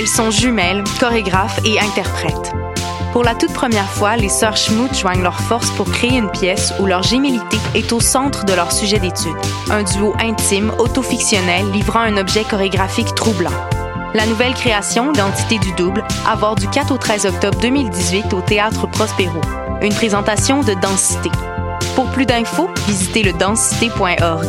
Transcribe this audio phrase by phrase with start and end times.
[0.00, 2.54] Elles sont jumelles, chorégraphes et interprètes.
[3.12, 6.72] Pour la toute première fois, les sœurs Schmout joignent leurs forces pour créer une pièce
[6.80, 9.36] où leur gémilité est au centre de leur sujet d'étude.
[9.68, 13.52] Un duo intime, autofictionnel, livrant un objet chorégraphique troublant.
[14.14, 18.40] La nouvelle création, L'entité du double, à voir du 4 au 13 octobre 2018 au
[18.40, 19.42] Théâtre Prospero.
[19.82, 21.30] Une présentation de Densité.
[21.94, 24.48] Pour plus d'infos, visitez le densité.org.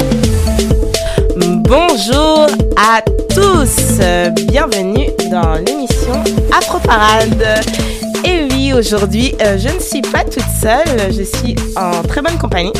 [1.71, 3.01] Bonjour à
[3.33, 4.01] tous,
[4.45, 6.21] bienvenue dans l'émission
[6.51, 7.63] Afro Parade.
[8.25, 12.37] Et oui, aujourd'hui, euh, je ne suis pas toute seule, je suis en très bonne
[12.37, 12.73] compagnie.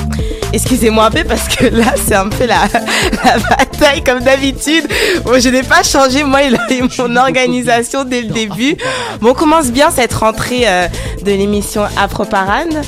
[0.51, 2.63] Excusez-moi un peu parce que là, c'est un peu la,
[3.23, 4.85] la bataille comme d'habitude.
[5.23, 6.51] Bon, je n'ai pas changé, moi, et
[6.99, 8.75] mon organisation dès le début.
[9.21, 10.89] Bon, on commence bien cette rentrée euh,
[11.23, 12.81] de l'émission Afro Parade.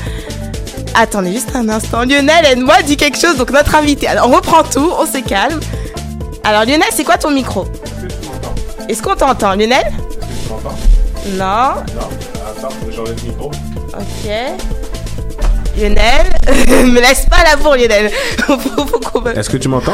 [0.96, 2.04] Attendez juste un instant.
[2.04, 3.38] Lionel, aide-moi, dis quelque chose.
[3.38, 4.08] Donc, notre invité.
[4.08, 5.62] Alors, on reprend tout, on se calme.
[6.44, 7.66] Alors, Lionel, c'est quoi ton micro
[8.90, 9.92] Est-ce qu'on t'entend, Lionel
[11.36, 11.38] Non.
[11.38, 11.46] Non,
[12.58, 13.52] attends, j'enlève le micro.
[13.94, 14.32] Ok.
[15.78, 16.28] Lionel,
[16.92, 18.12] me laisse pas la bourre, Lionel.
[19.38, 19.94] Est-ce que tu m'entends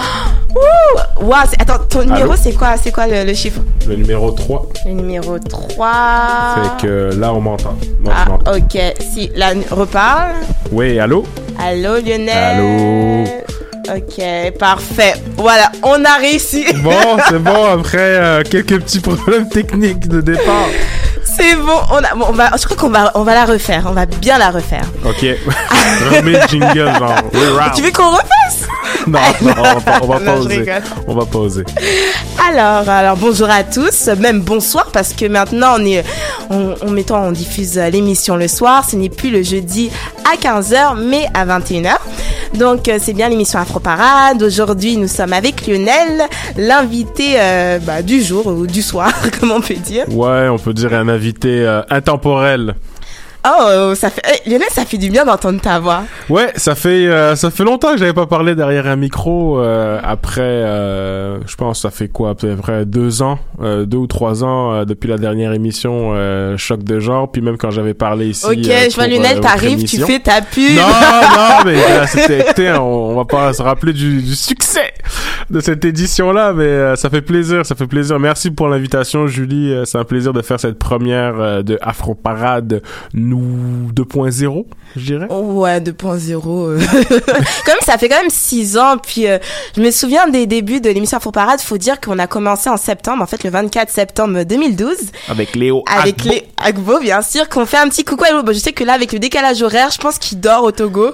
[1.21, 4.65] Ouh c'est- attends, ton numéro, c'est quoi, c'est quoi le, le chiffre Le numéro 3.
[4.85, 5.91] Le numéro 3.
[6.55, 7.75] Fait que là, on m'entend.
[7.99, 8.53] Moi, je Ah, m'entends.
[8.57, 8.81] ok.
[9.13, 10.31] Si, là, reparle.
[10.71, 11.23] Oui, allô
[11.63, 12.29] Allô, Lionel.
[12.29, 13.25] Allô
[13.95, 15.13] Ok, parfait.
[15.37, 16.65] Voilà, on a réussi.
[16.83, 20.67] Bon, c'est bon, après euh, quelques petits problèmes techniques de départ.
[21.23, 23.83] C'est bon, on a, bon, on va, je crois qu'on va, on va la refaire.
[23.87, 24.83] On va bien la refaire.
[25.05, 25.21] Ok.
[26.11, 27.15] Remets le jingle, genre.
[27.75, 28.67] Tu veux qu'on refasse?
[29.07, 30.57] Non, non, on va, on va Non, pas je oser.
[30.59, 30.81] rigole.
[31.07, 31.63] On va pas oser.
[32.49, 36.03] Alors, alors bonjour à tous, même bonsoir parce que maintenant on est,
[36.49, 38.83] on, on, on diffuse l'émission le soir.
[38.89, 39.91] Ce n'est plus le jeudi
[40.31, 41.95] à 15h, mais à 21h.
[42.57, 44.41] Donc euh, c'est bien l'émission Afro Parade.
[44.41, 46.23] Aujourd'hui, nous sommes avec Lionel,
[46.57, 50.05] l'invité euh, bah, du jour ou du soir, comme on peut dire.
[50.09, 52.75] Ouais, on peut dire un invité euh, intemporel.
[53.47, 56.03] Oh, ça fait, eh, Lionel, ça fait du bien d'entendre ta voix.
[56.29, 59.59] Ouais, ça fait euh, ça fait longtemps que j'avais pas parlé derrière un micro.
[59.61, 63.97] euh, après, euh, je pense, ça fait quoi, à peu près deux ans, euh, deux
[63.97, 67.31] ou trois ans euh, depuis la dernière émission euh, choc de genre.
[67.31, 68.45] Puis même quand j'avais parlé ici.
[68.45, 70.75] ok, je vois Lionel, t'arrives, tu fais ta pub.
[70.75, 74.91] Non, non, mais là, c'était, on, on va pas se rappeler du, du succès
[75.49, 78.19] de cette édition-là, mais euh, ça fait plaisir, ça fait plaisir.
[78.19, 79.73] Merci pour l'invitation, Julie.
[79.73, 82.81] Euh, c'est un plaisir de faire cette première euh, de Afro Parade
[83.13, 84.65] nous 2.0,
[84.95, 85.27] je dirais.
[85.31, 86.69] Ouais, 2.0.
[86.69, 86.79] euh.
[87.65, 89.37] comme ça fait quand même six ans, puis euh,
[89.75, 91.59] je me souviens des débuts de l'émission Afro Parade.
[91.61, 94.95] Faut dire qu'on a commencé en septembre, en fait le 24 septembre 2012,
[95.29, 98.43] Avec Léo avec les Agbo, bien sûr, qu'on fait un petit coucou à Léo.
[98.43, 101.11] Bon, je sais que là, avec le décalage horaire, je pense qu'il dort au Togo.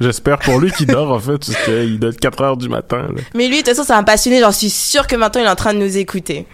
[0.00, 3.08] J'espère pour lui qu'il dort, en fait, parce qu'il doit être 4 heures du matin.
[3.14, 3.22] là.
[3.34, 4.40] Mais lui, de toute façon, c'est un passionné.
[4.40, 6.46] J'en suis sûre que maintenant, il est en train de nous écouter.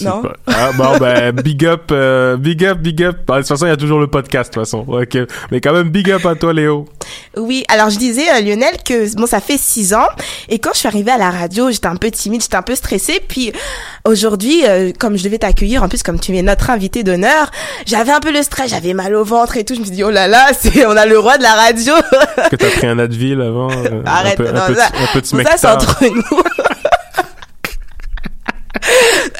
[0.00, 3.18] Non pas- Ah, bon, ben, big up, euh, big up, big up.
[3.26, 4.84] Bah, de toute façon, il y a toujours le podcast, de toute façon.
[4.88, 5.16] Ok.
[5.50, 6.86] Mais quand même, big up à toi, Léo.
[7.36, 10.06] Oui, alors je disais euh, Lionel que bon ça fait six ans
[10.48, 12.74] et quand je suis arrivée à la radio j'étais un peu timide, j'étais un peu
[12.74, 13.52] stressée puis
[14.04, 17.50] aujourd'hui euh, comme je devais t'accueillir en plus comme tu es notre invité d'honneur
[17.86, 20.02] j'avais un peu le stress, j'avais mal au ventre et tout je me suis dit
[20.04, 21.92] oh là là c'est on a le roi de la radio
[22.38, 23.70] Est-ce que t'as pris un Advil avant?
[23.70, 26.22] euh, Arrête, un peu, non, un peu, ça- un peu de ça c'est entre nous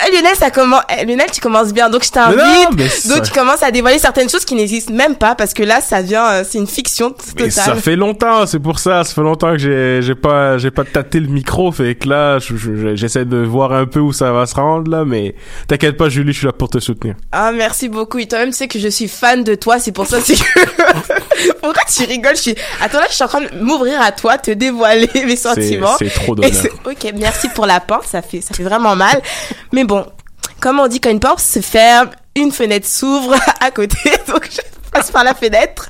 [0.07, 0.83] Eh, Lionel, ça commence.
[0.99, 3.09] eh, Lionel, tu commences bien, donc je t'invite.
[3.09, 6.03] Donc tu commences à dévoiler certaines choses qui n'existent même pas parce que là, ça
[6.03, 7.81] vient, euh, c'est une fiction Mais ça totale.
[7.81, 9.05] fait longtemps, c'est pour ça.
[9.05, 12.39] Ça fait longtemps que j'ai j'ai pas j'ai pas tâté le micro, fait que là,
[12.39, 15.35] je- je- j'essaie de voir un peu où ça va se rendre là, mais
[15.69, 17.15] t'inquiète pas, Julie, je suis là pour te soutenir.
[17.33, 18.19] Ah, merci beaucoup.
[18.19, 20.43] Et toi-même, tu sais que je suis fan de toi, c'est pour ça c'est que.
[21.61, 22.37] Pourquoi tu rigoles?
[22.37, 22.55] Je suis.
[22.81, 25.97] Attends, là, je suis en train de m'ouvrir à toi, te dévoiler mes sentiments.
[25.99, 26.51] c'est trop d'honneur.
[26.87, 29.21] ok, merci pour la porte, ça fait, ça fait vraiment mal.
[29.73, 30.07] Mais bon,
[30.61, 33.97] comme on dit, quand une porte se ferme, une fenêtre s'ouvre à côté,
[34.29, 34.61] donc je
[34.91, 35.89] passe par la fenêtre.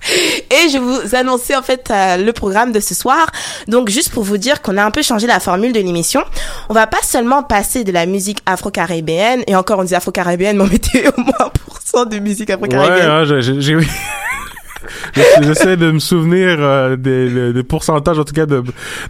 [0.51, 3.27] Et je vous annoncer en fait euh, le programme de ce soir.
[3.69, 6.23] Donc juste pour vous dire qu'on a un peu changé la formule de l'émission,
[6.69, 10.65] on va pas seulement passer de la musique afro-caribéenne, et encore on dit afro-caribéenne, mais
[10.65, 11.51] on mettait au moins
[11.95, 13.11] 1% de musique afro-caribéenne.
[13.11, 13.25] hein,
[15.43, 18.63] J'essaie de me souvenir euh, des, pourcentages, en tout cas, de,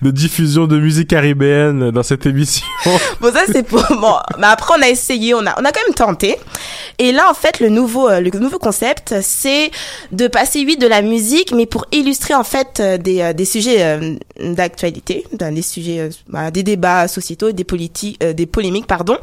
[0.03, 2.67] diffusion de musique caribéenne dans cette émission.
[3.21, 5.81] Bon, ça, c'est pour, bon, mais après, on a essayé, on a, on a quand
[5.87, 6.37] même tenté.
[6.99, 9.71] Et là, en fait, le nouveau, euh, le nouveau concept, c'est
[10.13, 14.19] de passer, oui, de la musique, mais pour illustrer, en fait, euh, des, des sujets
[14.39, 16.11] d'actualité, des sujets,
[16.53, 19.17] des débats sociétaux, des politiques, des polémiques, pardon.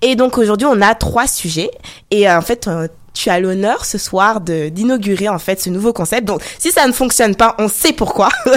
[0.00, 1.70] Et donc, aujourd'hui, on a trois sujets.
[2.10, 2.68] Et, en fait,
[3.14, 6.26] tu as l'honneur ce soir de d'inaugurer en fait ce nouveau concept.
[6.26, 8.28] Donc si ça ne fonctionne pas, on sait pourquoi.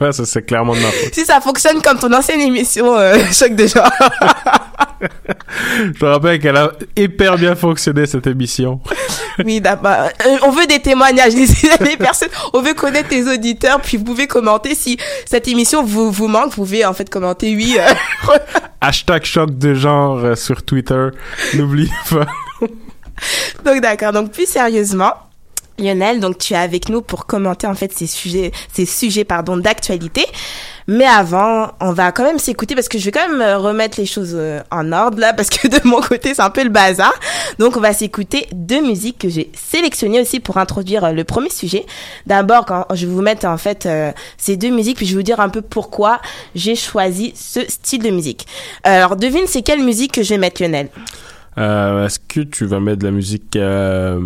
[0.12, 1.14] Ça, c'est clairement de ma faute.
[1.14, 3.90] si ça fonctionne comme ton ancienne émission euh, choc de genre.
[5.78, 8.80] Je te rappelle qu'elle a hyper bien fonctionné, cette émission.
[9.44, 13.96] Oui, d'abord, euh, on veut des témoignages, les, personnes, on veut connaître tes auditeurs, puis
[13.96, 17.76] vous pouvez commenter si cette émission vous, vous manque, vous pouvez en fait commenter oui.
[17.78, 18.38] euh,
[18.80, 21.08] Hashtag choc de genre euh, sur Twitter.
[21.54, 22.26] N'oublie pas.
[23.64, 25.14] donc d'accord, donc plus sérieusement.
[25.78, 29.56] Lionel, donc tu es avec nous pour commenter en fait ces sujets, ces sujets pardon
[29.56, 30.24] d'actualité.
[30.86, 33.98] Mais avant, on va quand même s'écouter parce que je vais quand même euh, remettre
[33.98, 36.68] les choses euh, en ordre là parce que de mon côté c'est un peu le
[36.68, 37.12] bazar.
[37.58, 41.50] Donc on va s'écouter deux musiques que j'ai sélectionnées aussi pour introduire euh, le premier
[41.50, 41.86] sujet.
[42.26, 43.88] D'abord, quand je vais vous mettre en fait
[44.36, 46.20] ces deux musiques puis je vais vous dire un peu pourquoi
[46.54, 48.46] j'ai choisi ce style de musique.
[48.84, 50.88] Alors devine c'est quelle musique que je vais mettre Lionel?
[51.58, 54.18] Euh, Est-ce que tu vas mettre de la musique, euh,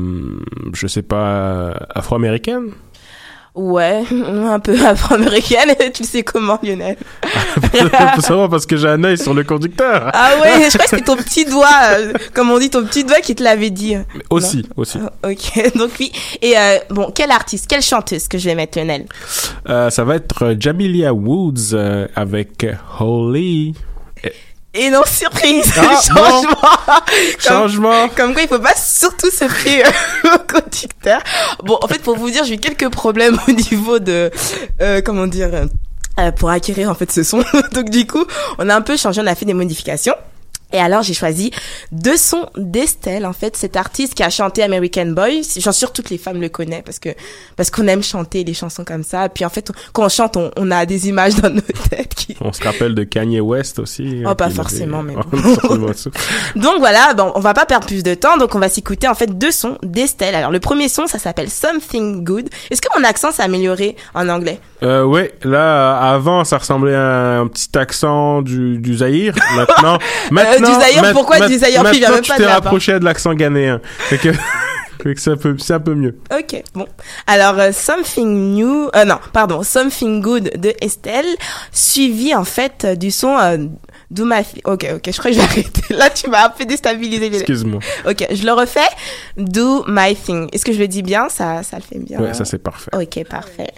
[0.73, 2.71] je sais pas, afro-américaine?
[3.55, 5.75] Ouais, un peu afro-américaine.
[5.93, 6.97] tu le sais comment, Lionel?
[8.15, 10.11] Faut savoir parce que j'ai un œil sur le conducteur.
[10.13, 13.03] Ah ouais, je crois que c'était ton petit doigt, euh, comme on dit, ton petit
[13.03, 13.97] doigt qui te l'avait dit.
[13.97, 14.99] Mais aussi, aussi.
[15.03, 16.13] Ah, Ok, donc oui.
[16.41, 19.07] Et euh, bon, quelle artiste, quelle chanteuse que je vais mettre, Lionel?
[19.69, 22.65] Euh, ça va être Jamilia Woods euh, avec
[23.01, 23.75] Holy.
[24.81, 28.09] Et non, surprise, Ah, changement comme, Changement.
[28.11, 29.91] comme quoi, il faut pas surtout se fier
[30.25, 31.21] au conducteur.
[31.65, 34.31] Bon, en fait, pour vous dire, j'ai eu quelques problèmes au niveau de,
[34.81, 35.51] euh, comment dire,
[36.19, 37.43] euh, pour acquérir en fait ce son.
[37.73, 38.25] Donc du coup,
[38.59, 40.15] on a un peu changé, on a fait des modifications.
[40.79, 41.51] Et alors j'ai choisi
[41.91, 43.57] deux sons d'Estelle en fait.
[43.57, 46.85] Cette artiste qui a chanté American Boy j'en suis sûre toutes les femmes le connaissent
[46.85, 47.09] parce que
[47.57, 49.27] parce qu'on aime chanter les chansons comme ça.
[49.27, 52.15] Et puis en fait quand on chante on, on a des images dans nos têtes
[52.15, 54.23] qui On se rappelle de Kanye West aussi.
[54.25, 55.15] Oh, euh, pas forcément, mais
[56.55, 58.37] donc voilà bon on va pas perdre plus de temps.
[58.37, 60.37] Donc on va s'écouter en fait deux sons d'Estelle.
[60.37, 62.51] Alors le premier son ça s'appelle Something Good.
[62.71, 64.61] Est-ce que mon accent s'est amélioré en anglais?
[64.83, 69.35] Euh, ouais, là, euh, avant, ça ressemblait à un petit accent du, du Zaïre.
[69.57, 69.99] Maintenant,
[70.31, 70.68] maintenant,
[71.03, 72.55] Mat- pourquoi Puis il vient même tu pas t'es de là-bas.
[72.55, 73.81] rapproché de l'accent ghanéen.
[75.17, 76.19] C'est un peu, c'est un peu mieux.
[76.37, 76.85] Ok, bon.
[77.29, 81.25] Alors, euh, Something New, euh, non, pardon, Something Good de Estelle,
[81.71, 83.59] suivi en fait euh, du son euh,
[84.11, 85.95] Do My Thi- Ok, ok, je crois que je vais arrêter.
[85.95, 87.27] Là, tu m'as un peu déstabilisé.
[87.27, 87.79] Excuse-moi.
[88.09, 88.81] Ok, je le refais.
[89.37, 90.49] Do My Thing.
[90.53, 91.29] Est-ce que je le dis bien?
[91.29, 92.19] Ça, ça le fait bien.
[92.19, 92.91] Ouais, ça c'est parfait.
[92.93, 93.71] Ok, parfait.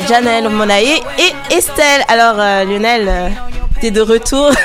[0.00, 0.82] De Janelle Monae
[1.18, 2.02] et Estelle.
[2.08, 3.28] Alors, euh, Lionel, euh,
[3.80, 4.50] t'es de retour.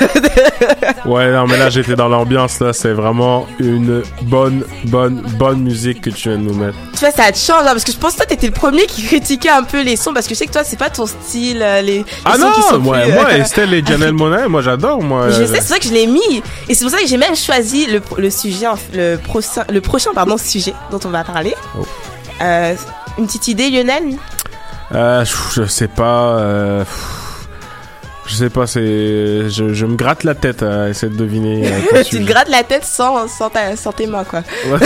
[1.04, 2.72] Ouais, non, mais là, j'étais dans l'ambiance, là.
[2.72, 6.76] C'est vraiment une bonne, bonne, bonne musique que tu viens de nous mettre.
[6.92, 8.86] tu vois, ça te change, hein, parce que je pense que toi, t'étais le premier
[8.86, 11.06] qui critiquait un peu les sons, parce que je sais que toi, c'est pas ton
[11.06, 13.84] style, euh, les, les Ah sons qui sont non, moi, plus, euh, moi, Estelle et
[13.86, 15.30] Janelle Monae, moi, j'adore, moi.
[15.30, 16.42] Je euh, sais, c'est vrai que je l'ai mis.
[16.68, 20.10] Et c'est pour ça que j'ai même choisi le, le sujet, le, prochain, le prochain
[20.14, 21.54] pardon, sujet dont on va parler.
[21.76, 21.84] Oh.
[22.42, 22.74] Euh,
[23.18, 24.16] une petite idée, Lionel?
[24.94, 26.38] Euh, je sais pas.
[26.38, 26.84] euh,
[28.26, 29.50] je sais pas, c'est.
[29.50, 31.66] Je, je me gratte la tête à essayer de deviner.
[31.94, 34.42] euh, Tu te grattes la tête sans, sans, ta- sans tes mains, quoi.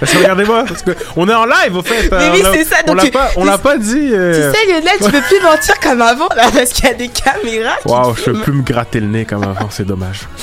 [0.00, 2.08] Parce que regardez-moi, parce que on est en live au fait.
[2.12, 4.10] Mais euh, oui, on c'est ça, On donc l'a tu- pas, on l'a pas dit.
[4.12, 6.94] euh, Tu sais, Lionel, tu peux plus mentir comme avant, là, parce qu'il y a
[6.94, 7.74] des caméras.
[7.84, 10.20] Waouh, je peux plus me gratter le nez comme avant, c'est dommage.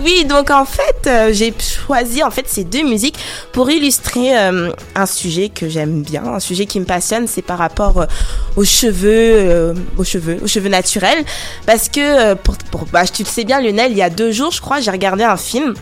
[0.00, 3.18] Oui, donc en fait, euh, j'ai choisi en fait ces deux musiques
[3.50, 7.58] pour illustrer euh, un sujet que j'aime bien, un sujet qui me passionne, c'est par
[7.58, 8.06] rapport
[8.54, 11.24] aux cheveux, aux cheveux, aux cheveux naturels,
[11.66, 14.32] parce que euh, pour, pour bah, tu le sais bien, Lionel, il y a deux
[14.32, 15.74] jours, je crois, j'ai regardé un film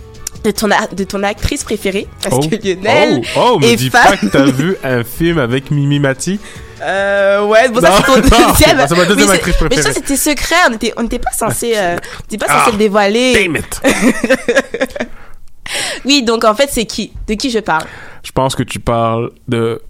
[0.44, 3.90] de ton de ton actrice préférée, parce oh, que Lionel oh, oh, me est dis
[3.90, 4.02] fan.
[4.10, 6.38] pas que t'as vu un film avec Mimi Mati.
[6.82, 8.86] Euh, ouais, bon, ça c'est ton deuxième.
[8.86, 9.92] c'est ma deuxième Oui, c'est- actrice Mais ça préférée.
[9.94, 11.96] c'était secret, on était, on n'était pas censé, euh,
[12.30, 13.32] n'était pas Ah, censé le dévoiler.
[13.34, 13.80] Damn it.
[16.04, 17.84] Oui, donc en fait c'est qui De qui je parle?
[18.22, 19.82] Je pense que tu parles de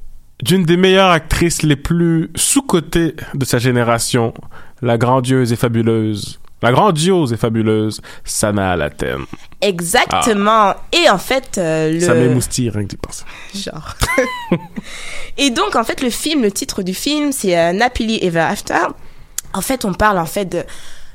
[0.43, 4.35] d'une des meilleures actrices les plus sous-cotées de sa génération,
[4.83, 9.27] la grandieuse et fabuleuse, la grandiose et fabuleuse Sana Alatem.
[9.61, 10.75] Exactement.
[10.93, 12.01] Et en fait, euh, le.
[12.01, 13.25] Ça m'émoustille rien que d'y penser.
[13.55, 13.95] Genre.
[15.39, 18.87] et donc, en fait, le film, le titre du film, c'est euh, Happily Ever After.
[19.53, 20.65] En fait, on parle en fait de.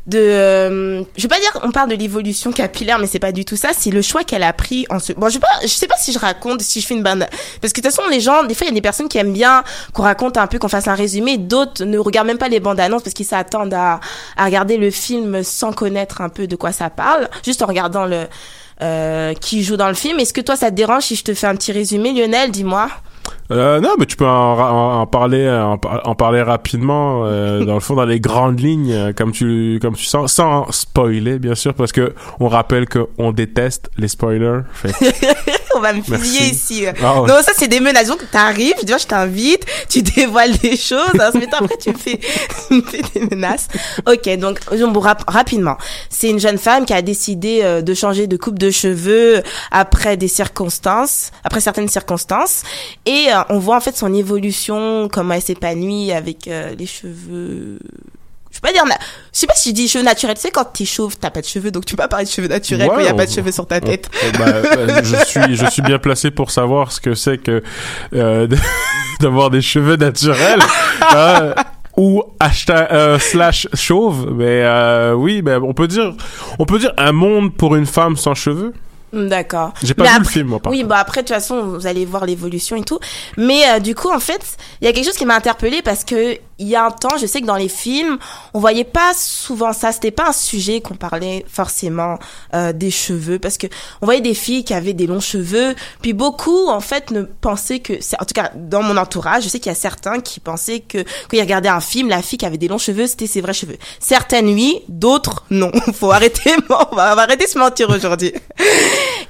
[0.07, 3.45] De euh, je vais pas dire on parle de l'évolution capillaire mais c'est pas du
[3.45, 5.87] tout ça c'est le choix qu'elle a pris en ce bon je sais pas sais
[5.87, 7.27] pas si je raconte si je fais une bande
[7.61, 9.19] parce que de toute façon les gens des fois il y a des personnes qui
[9.19, 12.49] aiment bien qu'on raconte un peu qu'on fasse un résumé d'autres ne regardent même pas
[12.49, 13.99] les bandes annonces parce qu'ils s'attendent à,
[14.37, 18.05] à regarder le film sans connaître un peu de quoi ça parle juste en regardant
[18.05, 18.25] le
[18.81, 20.19] euh, qui joue dans le film.
[20.19, 22.89] Est-ce que toi ça te dérange si je te fais un petit résumé Lionel dis-moi
[23.51, 24.29] Euh, non, mais tu peux en,
[24.59, 28.59] en, en parler, en, par- en parler rapidement, euh, dans le fond, dans les grandes
[28.61, 32.87] lignes, euh, comme tu, comme tu sens, sans spoiler, bien sûr, parce que on rappelle
[32.87, 34.61] qu'on déteste les spoilers.
[35.75, 36.85] on va me fusiller ici.
[36.85, 36.93] Ouais.
[37.01, 38.07] Non, ça c'est des menaces.
[38.07, 42.19] Donc t'arrives, tu vois, je t'invite, tu dévoiles des choses, ensuite après tu me fais,
[42.67, 43.67] tu me fais des menaces.
[44.07, 44.59] Ok, donc
[44.91, 45.77] bon, rap- rapidement,
[46.09, 50.17] c'est une jeune femme qui a décidé euh, de changer de coupe de cheveux après
[50.17, 52.63] des circonstances, après certaines circonstances,
[53.05, 57.79] et euh, on voit en fait son évolution, comment elle s'épanouit avec euh, les cheveux.
[58.51, 58.97] Je peux pas dire, na-
[59.33, 60.35] je sais pas si je dis cheveux naturels.
[60.35, 62.29] Tu sais, quand t'es chauve, t'as pas de cheveux, donc tu peux pas parler de
[62.29, 64.09] cheveux naturels Ouais, quand il y a on- pas de cheveux sur ta tête.
[64.23, 64.51] on- bah,
[64.87, 67.63] bah, je suis, je suis bien placé pour savoir ce que c'est que
[68.13, 68.47] euh,
[69.21, 70.59] d'avoir des cheveux naturels.
[71.15, 71.53] euh,
[71.97, 76.13] ou hashtag euh, slash chauve mais euh, oui ben on peut dire
[76.57, 78.71] on peut dire un monde pour une femme sans cheveux
[79.13, 79.73] D'accord.
[79.83, 81.85] j'ai pas Mais vu le film moi par Oui, bah après, de toute façon, vous
[81.85, 82.99] allez voir l'évolution et tout.
[83.37, 86.03] Mais euh, du coup, en fait, il y a quelque chose qui m'a interpellée parce
[86.03, 88.19] que il y a un temps, je sais que dans les films,
[88.53, 89.91] on voyait pas souvent ça.
[89.91, 92.19] C'était pas un sujet qu'on parlait forcément
[92.53, 93.65] euh, des cheveux parce que
[94.01, 95.75] on voyait des filles qui avaient des longs cheveux.
[96.03, 99.59] Puis beaucoup, en fait, ne pensaient que, en tout cas dans mon entourage, je sais
[99.59, 102.45] qu'il y a certains qui pensaient que quand ils regardaient un film, la fille qui
[102.45, 103.77] avait des longs cheveux, c'était ses vrais cheveux.
[103.99, 105.71] Certaines oui, d'autres non.
[105.93, 108.33] Faut arrêter, on va, on va arrêter de se mentir aujourd'hui.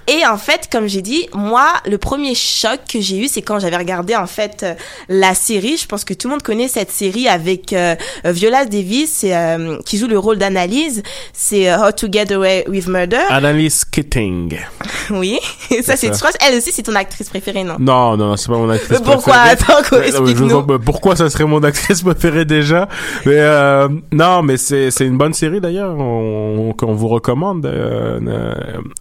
[0.08, 3.60] Et en fait, comme j'ai dit, moi, le premier choc que j'ai eu, c'est quand
[3.60, 4.74] j'avais regardé en fait euh,
[5.10, 5.78] la série.
[5.78, 9.78] Je pense que tout le monde connaît cette série avec euh, euh, Viola Davis, euh,
[9.86, 11.04] qui joue le rôle d'Analyse.
[11.34, 13.22] C'est euh, How to Get Away with Murder.
[13.30, 14.58] Annalise Keating
[15.12, 15.40] Oui.
[15.84, 17.76] ça, c'est, je crois, elle aussi, c'est ton actrice préférée, non?
[17.80, 19.34] Non, non, c'est pas mon actrice Mais pourquoi?
[19.56, 20.10] préférée.
[20.10, 22.88] Attends, non, mais pas pourquoi ça serait mon actrice préférée déjà.
[23.26, 28.20] Mais euh, non, mais c'est c'est une bonne série d'ailleurs on- qu'on vous recommande euh,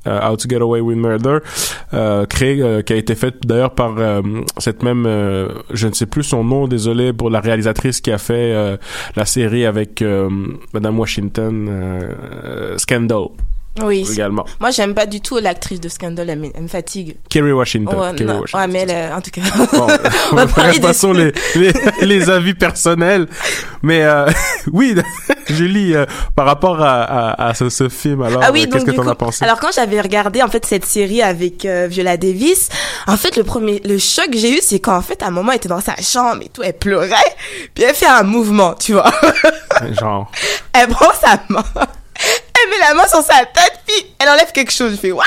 [0.06, 1.38] euh, How to Get Away with Murder
[1.94, 4.22] euh, créé euh, qui a été faite d'ailleurs par euh,
[4.58, 8.18] cette même euh, je ne sais plus son nom désolé pour la réalisatrice qui a
[8.18, 8.76] fait euh,
[9.16, 10.02] la série avec
[10.72, 11.68] Madame Washington
[12.76, 13.28] Scandal
[13.82, 14.06] Oui.
[14.12, 17.16] également Moi, j'aime pas du tout l'actrice de Scandal, elle, me- fatigue.
[17.28, 18.40] Kerry Washington, Ouais, Kerry non.
[18.40, 18.60] Washington.
[18.60, 19.40] Ouais, mais elle, euh, en tout cas.
[19.72, 19.86] Bon,
[20.32, 20.46] on va
[20.80, 23.28] passons les, les, les avis personnels.
[23.82, 24.26] Mais euh,
[24.72, 24.94] oui,
[25.48, 26.04] Julie, euh,
[26.34, 29.14] par rapport à, à, à ce, ce film, alors, Ah oui, qu'est-ce que t'en as
[29.14, 29.44] pensé?
[29.44, 32.68] Alors quand j'avais regardé en fait cette série avec euh, Viola Davis,
[33.06, 35.30] en fait le premier le choc que j'ai eu c'est quand en fait à un
[35.30, 37.14] moment elle était dans sa chambre et tout, elle pleurait,
[37.74, 39.10] puis elle fait un mouvement, tu vois.
[39.98, 40.30] Genre,
[40.72, 41.64] elle prend sa main,
[42.62, 44.92] elle met la main sur sa tête, puis elle enlève quelque chose.
[44.92, 45.24] Je fais waouh.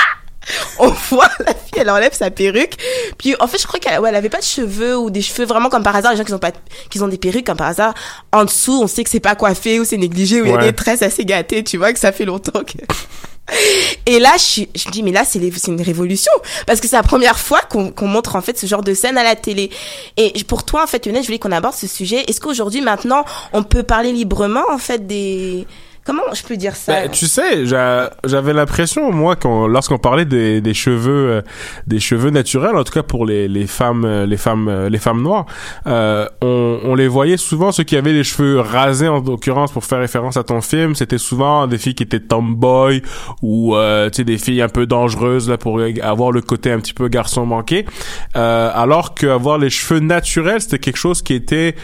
[0.78, 2.74] On voit la fille, elle enlève sa perruque.
[3.18, 5.46] Puis en fait, je crois qu'elle ouais, elle avait pas de cheveux ou des cheveux
[5.46, 6.12] vraiment comme par hasard.
[6.12, 6.52] Les gens qui ont pas,
[6.90, 7.94] qui ont des perruques comme par hasard.
[8.32, 10.58] En dessous, on sait que c'est pas coiffé ou c'est négligé ou il y a
[10.58, 11.64] des tresses assez gâtées.
[11.64, 12.78] Tu vois que ça fait longtemps que.
[14.06, 16.32] Et là, je, me dis, mais là, c'est une révolution.
[16.66, 19.18] Parce que c'est la première fois qu'on qu'on montre, en fait, ce genre de scène
[19.18, 19.70] à la télé.
[20.16, 22.24] Et pour toi, en fait, Lionel, je voulais qu'on aborde ce sujet.
[22.26, 25.66] Est-ce qu'aujourd'hui, maintenant, on peut parler librement, en fait, des...
[26.06, 30.26] Comment je peux dire ça Ben, tu sais, j'a- j'avais l'impression moi qu'on lorsqu'on parlait
[30.26, 31.42] des, des cheveux euh,
[31.86, 34.98] des cheveux naturels, en tout cas pour les, les femmes euh, les femmes euh, les
[34.98, 35.46] femmes noires,
[35.86, 39.84] euh, on, on les voyait souvent ceux qui avaient les cheveux rasés en l'occurrence pour
[39.84, 43.00] faire référence à ton film, c'était souvent des filles qui étaient tomboy
[43.40, 46.80] ou euh, tu sais des filles un peu dangereuses là pour avoir le côté un
[46.80, 47.86] petit peu garçon manqué,
[48.34, 51.74] alors qu'avoir les cheveux naturels c'était quelque chose qui était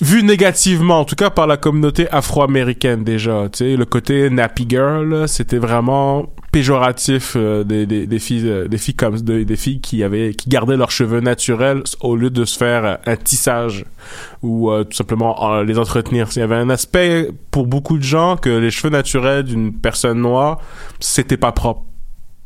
[0.00, 3.48] vu négativement, en tout cas par la communauté afro-américaine déjà.
[3.52, 8.68] Tu sais, le côté nappy girl, c'était vraiment péjoratif euh, des, des, des filles, euh,
[8.68, 12.30] des filles comme des, des filles qui avaient, qui gardaient leurs cheveux naturels au lieu
[12.30, 13.86] de se faire euh, un tissage
[14.42, 16.28] ou euh, tout simplement euh, les entretenir.
[16.36, 20.20] Il y avait un aspect pour beaucoup de gens que les cheveux naturels d'une personne
[20.20, 20.60] noire,
[21.00, 21.84] c'était pas propre.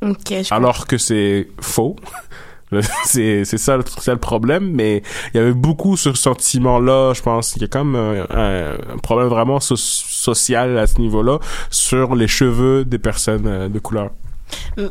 [0.02, 1.96] Ok, je Alors que c'est faux.
[3.04, 5.02] c'est c'est ça, ça le problème mais
[5.32, 8.98] il y avait beaucoup ce sentiment là je pense il y a comme un, un-
[9.02, 11.38] problème vraiment so- social à ce niveau là
[11.70, 14.10] sur les cheveux des personnes euh, de couleur.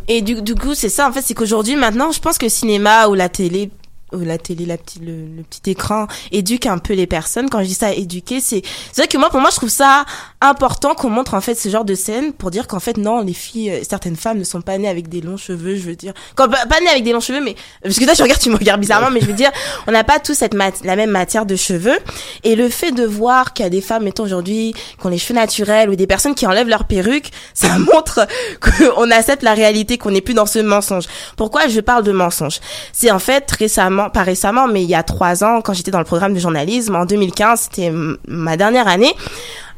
[0.10, 2.50] Et du, du coup, c'est ça, en fait, c'est qu'aujourd'hui, maintenant, je pense que le
[2.50, 3.72] cinéma ou la télé,
[4.14, 7.50] la télé, la petite, le, le petit écran éduque un peu les personnes.
[7.50, 10.06] Quand je dis ça, éduquer, c'est, c'est vrai que moi, pour moi, je trouve ça
[10.42, 13.34] important qu'on montre, en fait, ce genre de scène pour dire qu'en fait, non, les
[13.34, 16.14] filles, euh, certaines femmes ne sont pas nées avec des longs cheveux, je veux dire.
[16.36, 18.56] Quand, pas, nées avec des longs cheveux, mais, parce que là, je regarde, tu me
[18.58, 19.52] regardes bizarrement, mais je veux dire,
[19.88, 21.98] on n'a pas tous cette mat- la même matière de cheveux.
[22.44, 25.18] Et le fait de voir qu'il y a des femmes, mettons aujourd'hui, qui ont les
[25.18, 28.28] cheveux naturels ou des personnes qui enlèvent leur perruque, ça montre
[28.62, 31.06] qu'on accepte la réalité, qu'on n'est plus dans ce mensonge.
[31.38, 32.60] Pourquoi je parle de mensonge?
[32.94, 36.00] C'est en fait récemment, pas récemment, mais il y a trois ans, quand j'étais dans
[36.00, 37.92] le programme de journalisme, en 2015, c'était
[38.28, 39.14] ma dernière année.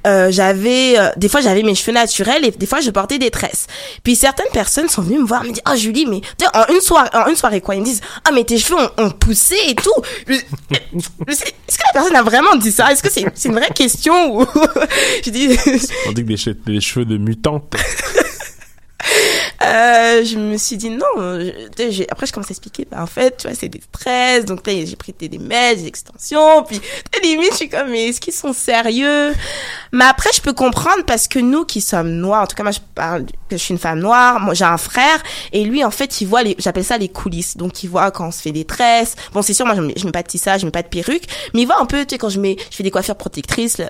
[0.06, 3.30] euh, j'avais euh, des fois j'avais mes cheveux naturels et des fois je portais des
[3.32, 3.67] tresses.
[4.03, 6.21] Puis certaines personnes sont venues me voir me dire "Ah Julie, mais
[6.53, 9.03] en une soirée en une soirée quoi, ils me disent "Ah mais tes cheveux ont,
[9.06, 9.91] ont poussé et tout."
[10.27, 10.36] Sais-
[11.27, 12.89] Est-ce que la personne a vraiment dit ça?
[12.91, 14.45] Est-ce que c'est c'est une vraie question ou
[15.25, 15.58] je dis
[16.08, 17.75] on dit que des, che- des cheveux de mutante
[19.63, 21.05] Euh, je me suis dit non.
[21.17, 22.85] je- après, je commence à expliquer.
[22.89, 24.45] Bah, en fait, tu vois, c'est des stress.
[24.45, 26.63] Donc là, j'ai pris des, mèches, des extensions.
[26.63, 26.79] Puis,
[27.23, 29.33] limite, je suis comme, mais est-ce qu'ils sont sérieux?
[29.91, 32.71] Mais après, je peux comprendre parce que nous qui sommes noirs, en tout cas, moi,
[32.71, 34.39] je parle, que je suis une femme noire.
[34.39, 35.21] Moi, j'ai un frère
[35.54, 37.58] et lui, en fait, il voit les, j'appelle ça les coulisses.
[37.58, 39.15] Donc, il voit quand on se fait des tresses.
[39.34, 40.88] Bon, c'est sûr, moi, je mets, je mets pas de tissage, je mets pas de
[40.88, 41.23] perruque,
[41.54, 43.82] mais il voit un peu, tu sais, quand je mets, je fais des coiffures protectrices,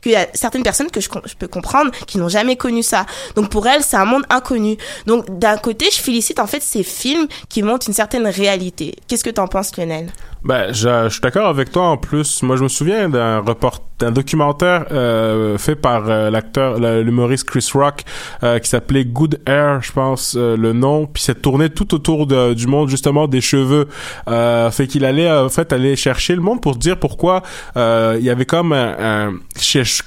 [0.00, 3.06] qu'il y a certaines personnes que je, je peux comprendre qui n'ont jamais connu ça.
[3.34, 4.76] Donc pour elles, c'est un monde inconnu.
[5.06, 8.96] Donc d'un côté, je félicite en fait ces films qui montrent une certaine réalité.
[9.08, 10.12] Qu'est-ce que t'en penses, Lionel?
[10.44, 11.88] Ben, je, je suis d'accord avec toi.
[11.88, 16.78] En plus, moi, je me souviens d'un report, d'un documentaire euh, fait par euh, l'acteur,
[16.78, 18.02] l'humoriste Chris Rock,
[18.44, 21.06] euh, qui s'appelait Good Hair, je pense, euh, le nom.
[21.06, 23.88] Puis c'est tourné tout autour du monde justement des cheveux.
[24.28, 27.42] Euh, fait qu'il allait en fait aller chercher le monde pour dire pourquoi
[27.74, 28.94] il y avait comme un,
[29.28, 29.34] un-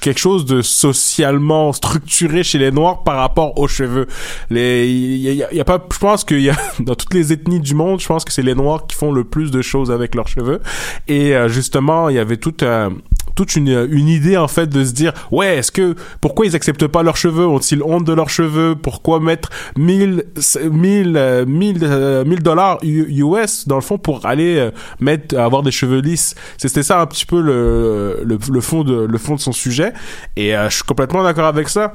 [0.00, 4.06] quelque chose de socialement structuré chez les Noirs par rapport aux cheveux.
[4.48, 7.60] Les, il y, y a- pas, je pense qu'il y a dans toutes les ethnies
[7.60, 10.14] du monde, je pense que c'est les Noirs qui font le plus de choses avec
[10.20, 10.60] leurs cheveux.
[11.08, 12.90] Et euh, justement, il y avait toute euh,
[13.34, 16.86] toute une, une idée en fait de se dire ouais est-ce que pourquoi ils acceptent
[16.86, 17.46] pas leurs cheveux?
[17.46, 18.74] Ont-ils honte de leurs cheveux?
[18.74, 20.24] Pourquoi mettre 1000
[20.70, 25.62] 1000 euh, 1000 euh, 1000 dollars US dans le fond pour aller euh, mettre avoir
[25.62, 26.34] des cheveux lisses?
[26.58, 29.92] C'était ça un petit peu le, le fond de le fond de son sujet.
[30.36, 31.92] Et je suis complètement d'accord avec ça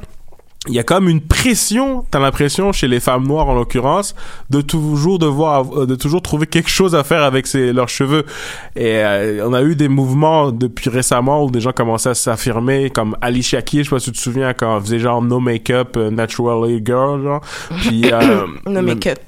[0.67, 4.15] il y a comme une pression, t'as l'impression chez les femmes noires en l'occurrence,
[4.49, 8.25] de toujours devoir, euh, de toujours trouver quelque chose à faire avec ses, leurs cheveux.
[8.75, 12.89] Et euh, on a eu des mouvements depuis récemment où des gens commençaient à s'affirmer,
[12.89, 15.39] comme Alicia Keys, je sais pas si tu te souviens quand elle faisait genre no
[15.39, 17.41] make-up, euh, naturally girl, genre.
[17.81, 19.19] Puis, euh, No make-up.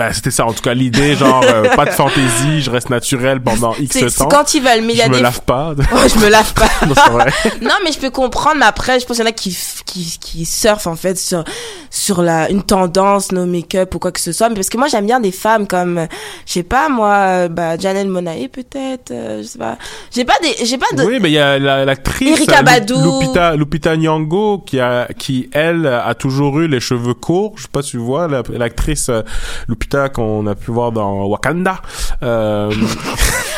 [0.00, 3.38] Ben, c'était ça, en tout cas, l'idée, genre, euh, pas de fantaisie, je reste naturel
[3.42, 4.28] pendant X C'est c'est temps.
[4.28, 5.74] quand ils veulent, mais il y a je me lave pas.
[6.08, 6.70] Je me lave pas.
[6.86, 7.30] Non, c'est vrai.
[7.62, 10.16] non, mais je peux comprendre, mais après, je pense qu'il y en a qui, qui,
[10.18, 11.44] qui surfent, en fait, sur,
[11.90, 14.48] sur la, une tendance, no make-up ou quoi que ce soit.
[14.48, 16.06] Mais parce que moi, j'aime bien des femmes comme, euh,
[16.46, 19.76] je sais pas, moi, euh, bah, Janelle Monae, peut-être, euh, je sais pas.
[20.14, 22.62] J'ai pas des, j'ai pas de, Oui, mais il y a la- l'actrice Erykah euh,
[22.62, 22.94] Badu.
[22.94, 27.52] Lupita, Lupita Nyong'o qui a, qui elle a toujours eu les cheveux courts.
[27.56, 29.22] Je sais pas si tu vois la- l'actrice euh,
[30.08, 31.80] Qu'on a pu voir dans Wakanda.
[32.22, 32.70] Euh,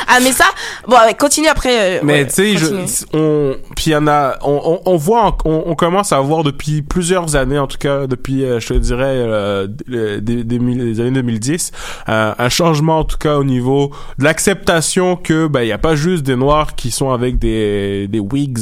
[0.09, 0.45] ah, mais ça,
[0.87, 1.99] bon, continue après.
[1.99, 5.65] euh, mais ouais, tu sais, on, puis y en a, on, on, on voit, on,
[5.67, 9.05] on commence à voir depuis plusieurs années, en tout cas depuis, euh, je te dirais,
[9.07, 11.73] euh, des, années 2010,
[12.09, 15.79] euh, un changement en tout cas au niveau de l'acceptation que ben il y a
[15.79, 18.59] pas juste des noirs qui sont avec des des wigs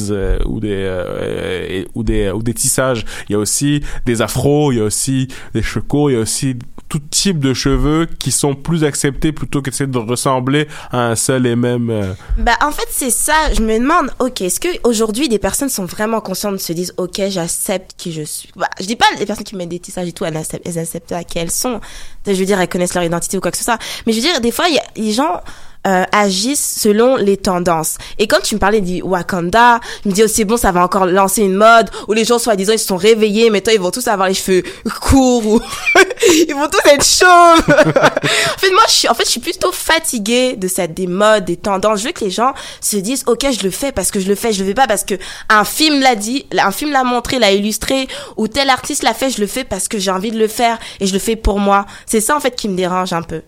[0.47, 3.05] ou des ou des ou des tissages.
[3.29, 6.17] Il y a aussi des afros, il y a aussi des cheveux courts, il y
[6.17, 6.57] a aussi
[6.91, 11.47] tout type de cheveux qui sont plus acceptés plutôt que de ressembler à un seul
[11.47, 13.55] et même euh, Bah, en fait, c'est ça.
[13.55, 17.23] Je me demande, ok, est-ce que aujourd'hui des personnes sont vraiment conscientes, se disent, ok,
[17.29, 18.51] j'accepte qui je suis?
[18.57, 20.79] Bah, je dis pas les personnes qui mettent des tissages et tout, elles acceptent, elles
[20.79, 21.81] acceptent à qui elles sont.
[22.27, 23.79] Je veux dire, elles connaissent leur identité ou quoi que ce soit.
[24.07, 25.41] Mais je veux dire, des fois, il y a les gens.
[25.87, 27.97] Euh, agissent selon les tendances.
[28.19, 30.85] Et quand tu me parlais du Wakanda, je me dis, oh, c'est bon, ça va
[30.85, 33.81] encore lancer une mode où les gens, soi-disant, ils se sont réveillés, mais toi, ils
[33.81, 34.63] vont tous avoir les cheveux
[35.01, 35.61] courts ou
[36.49, 37.65] ils vont tous être chauves.
[37.69, 41.47] en fait, moi, je suis, en fait, je suis plutôt fatiguée de cette, des modes,
[41.47, 42.01] des tendances.
[42.01, 44.35] Je veux que les gens se disent, OK, je le fais parce que je le
[44.35, 44.53] fais.
[44.53, 45.15] Je le fais pas parce que
[45.49, 49.31] un film l'a dit, un film l'a montré, l'a illustré, ou tel artiste l'a fait.
[49.31, 51.59] Je le fais parce que j'ai envie de le faire et je le fais pour
[51.59, 51.87] moi.
[52.05, 53.41] C'est ça, en fait, qui me dérange un peu.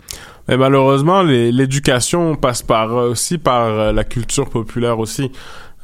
[0.48, 5.30] Mais malheureusement, l'éducation passe par euh, aussi par euh, la culture populaire aussi.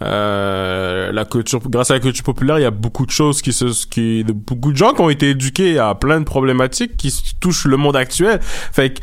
[0.01, 3.53] Euh, la culture, grâce à la culture populaire, il y a beaucoup de choses qui
[3.53, 7.65] se, qui, beaucoup de gens qui ont été éduqués à plein de problématiques qui touchent
[7.65, 8.39] le monde actuel.
[8.41, 9.01] Fait que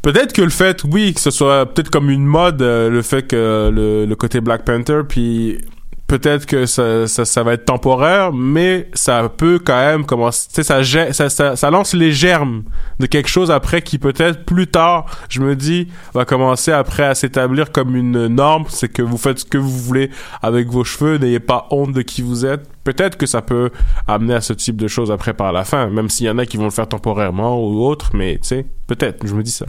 [0.00, 3.26] peut-être que le fait, oui, que ce soit peut-être comme une mode, euh, le fait
[3.26, 5.58] que le, le côté Black Panther, puis
[6.06, 11.56] peut-être que ça, ça, va être temporaire, mais ça peut quand même commencer, ça, ça,
[11.56, 12.64] ça lance les germes
[12.98, 17.14] de quelque chose après qui peut-être plus tard, je me dis, va commencer après à
[17.14, 20.10] s'établir comme une norme, c'est que vous faites ce que vous voulez
[20.42, 22.68] avec vos cheveux, n'ayez pas honte de qui vous êtes.
[22.84, 23.70] Peut-être que ça peut
[24.06, 26.46] amener à ce type de choses après par la fin, même s'il y en a
[26.46, 29.66] qui vont le faire temporairement ou autre, mais tu sais, peut-être, je me dis ça.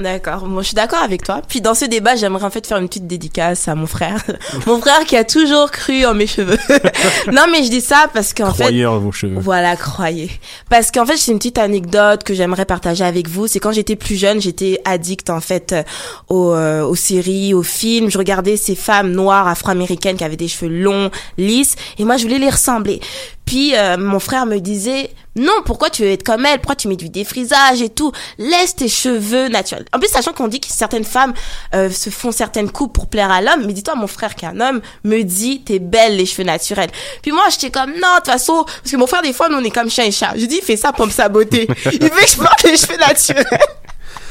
[0.00, 0.46] D'accord.
[0.46, 1.42] Moi, je suis d'accord avec toi.
[1.46, 4.22] Puis dans ce débat, j'aimerais en fait faire une petite dédicace à mon frère.
[4.66, 6.58] mon frère qui a toujours cru en mes cheveux.
[7.32, 9.38] non, mais je dis ça parce qu'en fait, Croyez en vos cheveux.
[9.38, 10.30] Voilà, croyez.
[10.70, 13.46] Parce qu'en fait, c'est une petite anecdote que j'aimerais partager avec vous.
[13.46, 15.82] C'est quand j'étais plus jeune, j'étais addict en fait euh,
[16.28, 18.10] aux, euh, aux séries, aux films.
[18.10, 22.22] Je regardais ces femmes noires afro-américaines qui avaient des cheveux longs, lisses, et moi je
[22.22, 23.00] voulais les ressembler.
[23.50, 26.60] Puis euh, mon frère me disait non, pourquoi tu veux être comme elle?
[26.60, 28.12] Pourquoi tu mets du défrisage et tout?
[28.38, 29.86] Laisse tes cheveux naturels.
[29.92, 31.34] En plus, sachant qu'on dit que certaines femmes
[31.74, 34.48] euh, se font certaines coupes pour plaire à l'homme, mais dis-toi, mon frère qui est
[34.48, 36.90] un homme me dit t'es belle les cheveux naturels.
[37.22, 39.56] Puis moi, j'étais comme non, de toute façon, parce que mon frère des fois, nous
[39.56, 40.30] on est comme chien et chat.
[40.36, 41.66] Je dis il fait ça pour me saboter.
[41.92, 43.46] Il veut que je porte les cheveux naturels.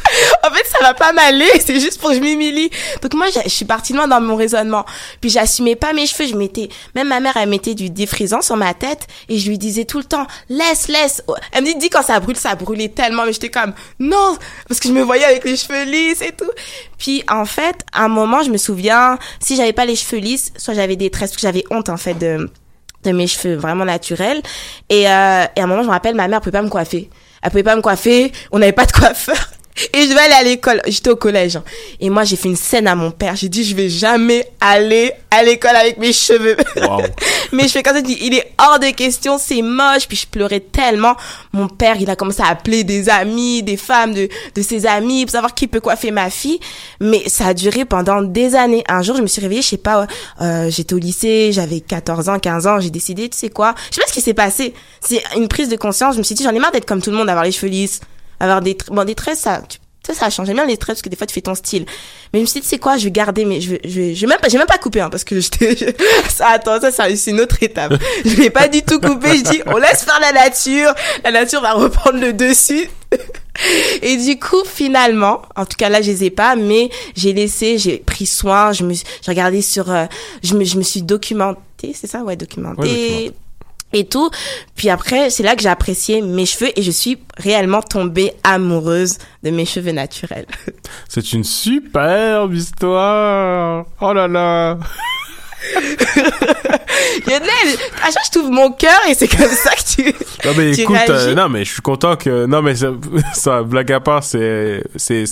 [0.43, 2.69] en fait, ça va pas m'aller, c'est juste pour que je m'humilie.
[3.01, 4.85] Donc moi, je suis partie loin dans mon raisonnement.
[5.21, 8.57] Puis j'assumais pas mes cheveux, je mettais, même ma mère, elle mettait du défrisant sur
[8.57, 11.23] ma tête et je lui disais tout le temps, laisse, laisse.
[11.51, 14.79] Elle me dit, dis quand ça brûle, ça brûlait tellement, mais j'étais comme, non, parce
[14.79, 16.51] que je me voyais avec les cheveux lisses et tout.
[16.97, 20.51] Puis en fait, à un moment, je me souviens, si j'avais pas les cheveux lisses,
[20.57, 22.49] soit j'avais des tresses, parce que j'avais honte en fait de
[23.03, 24.41] de mes cheveux vraiment naturels.
[24.89, 27.09] Et, euh, et à un moment, je me rappelle, ma mère pouvait pas me coiffer.
[27.41, 29.37] Elle pouvait pas me coiffer, on n'avait pas de coiffeur.
[29.93, 30.81] Et je devais aller à l'école.
[30.87, 31.55] J'étais au collège.
[31.55, 31.63] hein.
[31.99, 33.35] Et moi, j'ai fait une scène à mon père.
[33.35, 36.57] J'ai dit, je vais jamais aller à l'école avec mes cheveux.
[36.77, 37.01] Wow.
[37.51, 40.07] Mais je fais comme ça, il est hors de question, c'est moche.
[40.07, 41.15] Puis je pleurais tellement.
[41.53, 45.25] Mon père, il a commencé à appeler des amis, des femmes de, de ses amis
[45.25, 46.59] pour savoir qui peut coiffer ma fille.
[46.99, 48.83] Mais ça a duré pendant des années.
[48.87, 50.07] Un jour, je me suis réveillée, je sais pas,
[50.41, 53.95] euh, j'étais au lycée, j'avais 14 ans, 15 ans, j'ai décidé, tu sais quoi, je
[53.95, 54.73] sais pas ce qui s'est passé.
[55.01, 56.15] C'est une prise de conscience.
[56.15, 57.71] Je me suis dit, j'en ai marre d'être comme tout le monde, d'avoir les cheveux
[57.71, 57.99] lisses,
[58.39, 60.47] avoir des, bon, des tresses, ça, tu sais, ça change.
[60.47, 61.85] J'aime bien les traits parce que des fois tu fais ton style.
[62.33, 63.99] Mais je me suis dit, tu sais quoi, je vais garder mes, je vais, je
[63.99, 66.47] vais, je vais même pas, j'ai même pas coupé, hein, parce que j'étais, je- ça,
[66.49, 67.93] attends, ça, ça, c'est une autre étape.
[68.25, 69.37] Je l'ai pas du tout coupé.
[69.37, 70.93] Je dis, on laisse faire la nature.
[71.23, 72.89] La nature va reprendre le dessus.
[74.01, 77.77] Et du coup, finalement, en tout cas là, je les ai pas, mais j'ai laissé,
[77.77, 80.05] j'ai pris soin, je me, suis- j'ai regardé sur, euh,
[80.43, 82.81] je me, je me suis documentée, c'est ça, ouais, documentée.
[82.81, 83.33] Ouais, documentée.
[83.93, 84.29] Et tout.
[84.75, 89.17] Puis après, c'est là que j'ai apprécié mes cheveux et je suis réellement tombée amoureuse
[89.43, 90.45] de mes cheveux naturels.
[91.07, 93.85] C'est une superbe histoire.
[94.01, 94.77] Oh là là.
[97.27, 97.49] Lionel,
[98.01, 100.13] à chaque fois je t'ouvre mon cœur et c'est comme ça que tu.
[100.45, 102.91] Non mais tu écoute, euh, non mais je suis content que non mais ça,
[103.33, 105.23] ça blague à part c'est c'est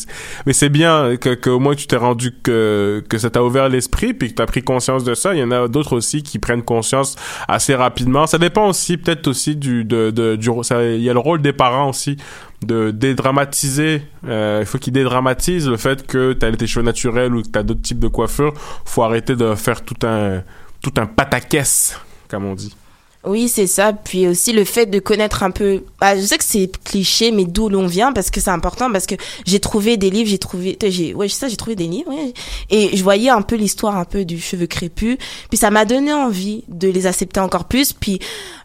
[0.46, 3.70] mais c'est bien que, que au moins tu t'es rendu que que ça t'a ouvert
[3.70, 5.34] l'esprit puis que t'as pris conscience de ça.
[5.34, 7.16] Il y en a d'autres aussi qui prennent conscience
[7.48, 8.28] assez rapidement.
[8.28, 11.42] Ça dépend aussi peut-être aussi du de, de du ça, il y a le rôle
[11.42, 12.18] des parents aussi
[12.64, 14.02] de dédramatiser.
[14.28, 17.64] Euh, il faut qu'ils dédramatisent le fait que t'as tes cheveux naturels ou que t'as
[17.64, 18.54] d'autres types de coiffures.
[18.86, 20.44] Faut arrêter de faire tout un
[20.82, 22.76] tout un pataquès comme on dit.
[23.28, 23.94] Oui, c'est ça.
[23.94, 25.84] Puis aussi le fait de connaître un peu.
[26.00, 29.06] Bah, je sais que c'est cliché, mais d'où l'on vient, parce que c'est important, parce
[29.06, 32.34] que j'ai trouvé des livres, j'ai trouvé, j'ai, ouais, ça, j'ai trouvé des livres, ouais.
[32.70, 35.18] et je voyais un peu l'histoire un peu du cheveu crépus.
[35.50, 37.94] Puis ça m'a donné envie de les accepter encore plus.
[37.94, 38.20] Puis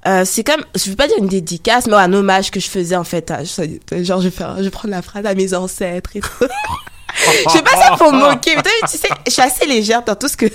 [0.06, 2.96] euh, c'est comme, je veux pas dire une dédicace, mais un hommage que je faisais
[2.96, 3.30] en fait.
[3.30, 6.28] À, genre, je vais je vais prendre la phrase à mes ancêtres et tout.
[7.46, 10.02] je fais pas ça pour me moquer, mais toi, tu sais, je suis assez légère
[10.02, 10.46] dans tout ce que,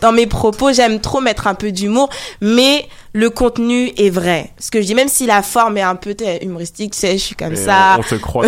[0.00, 2.08] dans mes propos, j'aime trop mettre un peu d'humour,
[2.40, 4.50] mais le contenu est vrai.
[4.58, 7.22] Ce que je dis, même si la forme est un peu humoristique, tu sais, je
[7.22, 7.96] suis comme Et ça.
[7.98, 8.46] On te croit.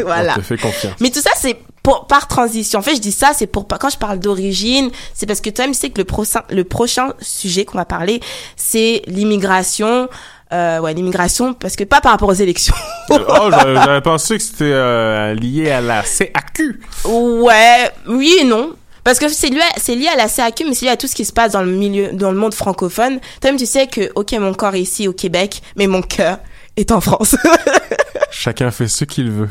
[0.00, 0.34] Voilà.
[0.36, 0.94] On te fait confiance.
[1.00, 2.78] Mais tout ça, c'est pour, par transition.
[2.80, 5.74] En fait, je dis ça, c'est pour, quand je parle d'origine, c'est parce que toi-même,
[5.74, 8.20] tu sais que le prochain, le prochain sujet qu'on va parler,
[8.56, 10.08] c'est l'immigration.
[10.52, 12.74] Euh, ouais, l'immigration, parce que pas par rapport aux élections.
[13.10, 16.80] oh, j'avais pensé que c'était euh, lié à la CAQ.
[17.04, 18.74] Ouais, oui et non.
[19.02, 21.14] Parce que c'est lié, c'est lié à la CAQ, mais c'est lié à tout ce
[21.14, 23.20] qui se passe dans le milieu, dans le monde francophone.
[23.40, 26.38] Toi-même, tu sais que, ok, mon corps est ici au Québec, mais mon cœur
[26.76, 27.36] est en France.
[28.30, 29.48] Chacun fait ce qu'il veut.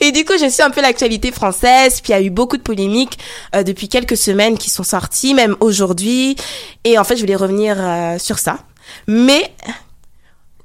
[0.00, 2.00] Et du coup, je suis un peu l'actualité française.
[2.00, 3.18] Puis il y a eu beaucoup de polémiques
[3.54, 6.36] euh, depuis quelques semaines qui sont sorties, même aujourd'hui.
[6.84, 8.58] Et en fait, je voulais revenir euh, sur ça.
[9.06, 9.52] Mais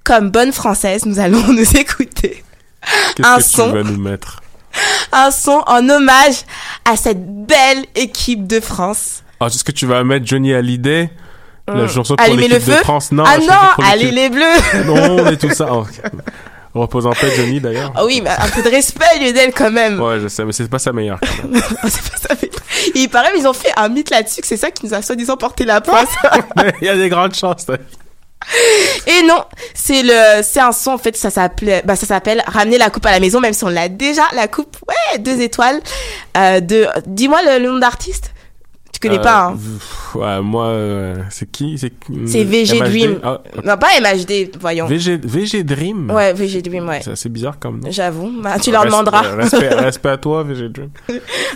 [0.04, 2.44] comme bonne française, nous allons nous écouter
[3.16, 4.42] Qu'est-ce un que son, tu vas nous mettre?
[5.12, 6.44] Un son en hommage
[6.86, 9.24] à cette belle équipe de France.
[9.40, 11.10] Ah, est-ce que tu vas mettre Johnny Hallyday?
[11.68, 11.88] La Hum.
[11.90, 13.12] chanson pour l'équipe de France?
[13.12, 15.68] Non, Ah non, allez les bleus Non, on est tout ça.
[15.72, 16.12] Oh, ok.
[16.74, 17.92] Repose en paix, Johnny, d'ailleurs.
[17.96, 20.00] Ah oui, mais un peu de respect, Lionel, quand même.
[20.00, 21.20] Ouais, je sais, mais c'est pas sa meilleure.
[21.90, 22.50] C'est pas mais-
[22.96, 25.02] Et il paraît, ils ont fait un mythe là-dessus, que c'est ça qui nous a
[25.02, 26.08] soi-disant porté la poisse.
[26.82, 27.66] Il y a des grandes chances.
[29.08, 32.78] Et non, c'est le, c'est un son, en fait, ça s'appelle, bah, ça s'appelle Ramener
[32.78, 35.80] la coupe à la maison, même si on l'a déjà, la coupe, ouais, deux étoiles,
[36.38, 38.32] euh, de, dis-moi le, le nom d'artiste.
[38.94, 39.54] Tu connais Euh, pas, hein.
[39.58, 41.94] pff, Ouais, moi, euh, c'est qui C'est
[42.26, 42.90] C'est VG MHD?
[42.90, 43.20] Dream.
[43.22, 44.88] Ah, Non, pas MHD, voyons.
[44.88, 47.02] VG, VG Dream Ouais, VG Dream, ouais.
[47.04, 47.92] C'est assez bizarre comme nom.
[47.92, 48.32] J'avoue.
[48.42, 49.24] Bah, tu leur demanderas.
[49.26, 50.90] euh, Respect, respect à toi, VG Dream.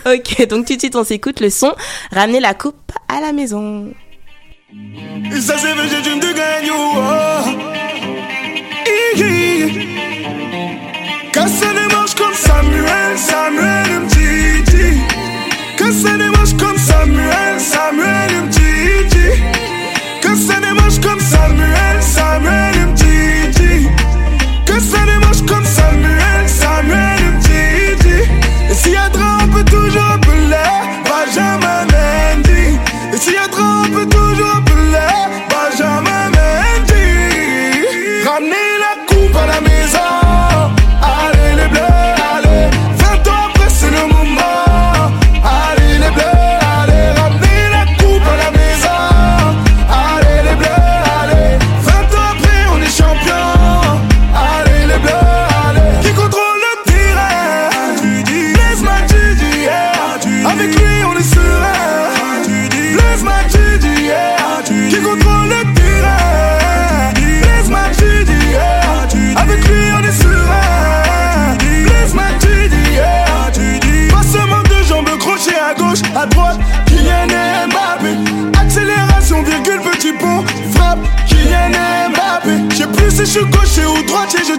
[0.06, 1.74] ok, donc tout de suite, on s'écoute le son
[2.12, 3.88] Ramener la coupe à la maison.
[4.74, 7.44] Et ça c'est VG Dream de gagne oh.
[9.14, 9.88] Iggy.
[11.34, 15.02] Casse les manches comme Samuel, Samuel Mtiti
[15.78, 19.44] Casse les manches comme Samuel, Samuel Mtiti
[20.22, 22.71] Casse les manches comme Samuel, Samuel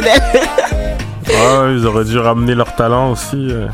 [0.00, 0.20] Lionel.
[1.26, 3.48] Ah, ils auraient dû ramener leur talent aussi.
[3.50, 3.66] euh.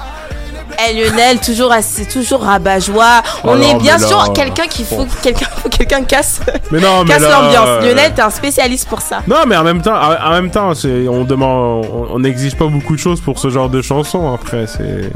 [0.88, 3.22] Eh Lionel, toujours assez, toujours rabat-joie.
[3.42, 6.40] On Oh est non, bien là, sûr quelqu'un qui faut quelqu'un quelqu'un casse,
[6.70, 7.66] Mais non, mais casse l'ambiance.
[7.68, 9.20] euh, Lionel, t'es un spécialiste pour ça.
[9.26, 10.70] Non, mais en même temps, en même temps,
[11.10, 14.32] on demande, on on n'exige pas beaucoup de choses pour ce genre de chanson.
[14.32, 15.10] Après, c'est,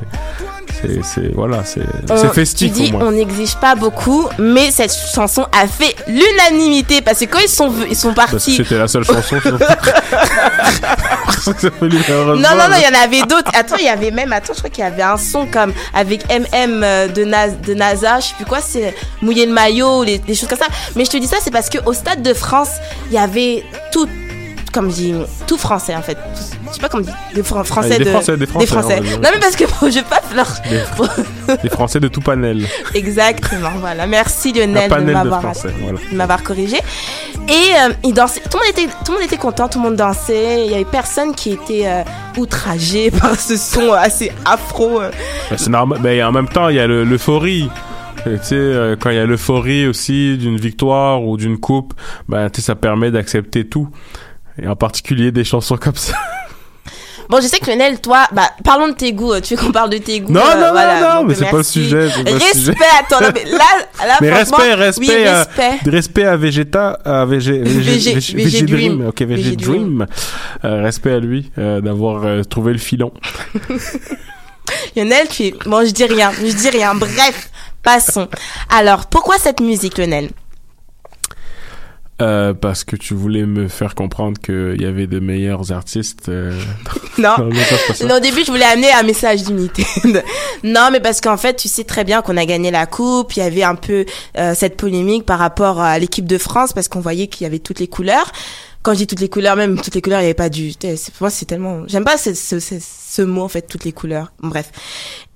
[1.03, 1.83] c'est, voilà, c'est,
[2.17, 3.09] c'est festif Tu dis, au moins.
[3.09, 7.73] on n'exige pas beaucoup, mais cette chanson a fait l'unanimité parce que quand ils sont
[7.89, 8.57] ils sont que partis.
[8.57, 9.37] c'était la seule chanson.
[9.41, 9.49] que.
[11.45, 13.51] Non, non, non, il y en avait d'autres.
[13.55, 16.25] Attends, il y avait même, attends, je crois qu'il y avait un son comme avec
[16.31, 20.19] MM euh, de, Nas- de NASA, je sais plus quoi, c'est mouiller le maillot, les,
[20.19, 20.67] des choses comme ça.
[20.97, 22.71] Mais je te dis ça, c'est parce qu'au Stade de France,
[23.09, 23.63] il y avait
[23.93, 24.09] tout,
[24.75, 25.15] comme je dis,
[25.47, 26.19] tout français en fait.
[26.69, 28.11] Je sais pas comment dit, des Fran- français des de.
[28.11, 29.21] Français, des Français, va dire.
[29.21, 30.49] Non, mais parce que je vais pas leur.
[30.69, 32.67] Des, des Français de tout panel.
[32.95, 34.07] Exactement, voilà.
[34.07, 35.99] Merci Lionel de m'avoir Français, voilà.
[36.43, 36.79] corrigé.
[37.49, 37.53] Et
[38.07, 40.65] euh, dansaient, tout le monde était, tout le monde était content, tout le monde dansait.
[40.65, 42.03] Il y avait personne qui était euh,
[42.39, 45.01] outragé par ce son assez afro.
[45.01, 45.11] euh.
[45.51, 46.01] Ben, c'est normal.
[46.03, 47.69] Mais en même temps, il y a le- l'euphorie.
[48.27, 51.93] Euh, Tu sais, euh, quand il y a l'euphorie aussi d'une victoire ou d'une coupe,
[52.29, 53.89] ben, tu sais, ça permet d'accepter tout.
[54.63, 56.15] Et en particulier des chansons comme ça.
[57.31, 59.41] Bon, je sais que Lionel, toi, bah, parlons de tes goûts.
[59.41, 61.35] Tu veux qu'on parle de tes goûts Non, euh, non, voilà, non, non, donc mais
[61.35, 62.09] c'est pas le sujet.
[62.11, 62.75] pas le Respect, sujet.
[63.01, 65.91] attends, non, mais là, là Mais respect, respect, oui, euh, respect.
[65.91, 69.07] respect à Vegeta, à VG, VG, VG, VG Dream.
[69.09, 70.07] ok, VG, Dream.
[70.67, 73.11] Euh, respect à lui euh, d'avoir euh, trouvé le filon.
[74.97, 75.55] Lionel, tu es...
[75.65, 76.95] Bon, je dis rien, je dis rien.
[76.95, 77.49] Bref,
[77.83, 78.29] passons.
[78.69, 80.29] Alors, pourquoi cette musique, Lionel?
[82.23, 86.29] Euh, parce que tu voulais me faire comprendre qu'il y avait de meilleurs artistes.
[86.29, 86.57] euh,
[87.19, 87.35] Non.
[88.07, 89.85] Non, au début, je voulais amener un message d'unité.
[90.65, 93.35] non, mais parce qu'en fait, tu sais très bien qu'on a gagné la coupe.
[93.37, 94.05] Il y avait un peu
[94.39, 97.59] euh, cette polémique par rapport à l'équipe de France parce qu'on voyait qu'il y avait
[97.59, 98.31] toutes les couleurs.
[98.83, 100.73] Quand je dis toutes les couleurs, même toutes les couleurs, il n'y avait pas du.
[100.79, 100.91] Pour
[101.21, 101.83] moi, c'est tellement.
[101.89, 104.31] J'aime pas ce, ce, ce, ce mot en fait, toutes les couleurs.
[104.41, 104.71] Bref.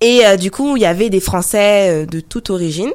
[0.01, 2.91] Et euh, du coup, il y avait des Français euh, de toute origine,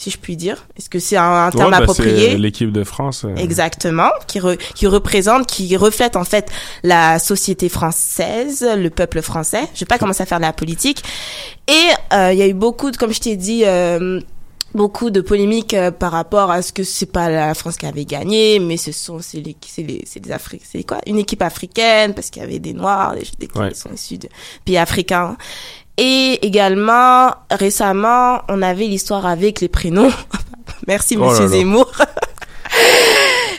[0.00, 0.64] si je puis dire.
[0.78, 3.24] Est-ce que c'est un, un terme Ouais, bah, approprié l'équipe de France.
[3.24, 6.48] euh, Exactement, qui, re- qui représente, qui reflète en fait
[6.84, 9.64] la société française, le peuple français.
[9.74, 11.02] Je vais pas commencer à faire de la politique.
[11.66, 14.20] Et euh, il y a eu beaucoup, de, comme je t'ai dit, euh,
[14.74, 18.04] beaucoup de polémiques euh, par rapport à ce que c'est pas la France qui avait
[18.04, 20.98] gagné, mais ce sont c'est les c'est les c'est des Afriques, c'est quoi?
[21.06, 23.72] Une équipe africaine parce qu'il y avait des noirs, des, des Ouais.
[23.72, 24.28] qui sont issus de
[24.64, 25.36] pays africains.
[26.00, 30.12] Et également, récemment, on avait l'histoire avec les prénoms.
[30.86, 31.50] Merci, Oh là monsieur là.
[31.50, 31.90] Zemmour.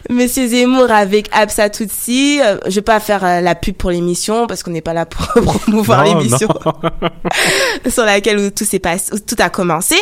[0.10, 2.40] Monsieur Zemmour avec Absa Tutsi.
[2.44, 5.06] Euh, Je vais pas faire euh, la pub pour l'émission parce qu'on n'est pas là
[5.06, 6.48] pour promouvoir l'émission
[7.88, 9.98] sur laquelle tout s'est passé, tout a commencé.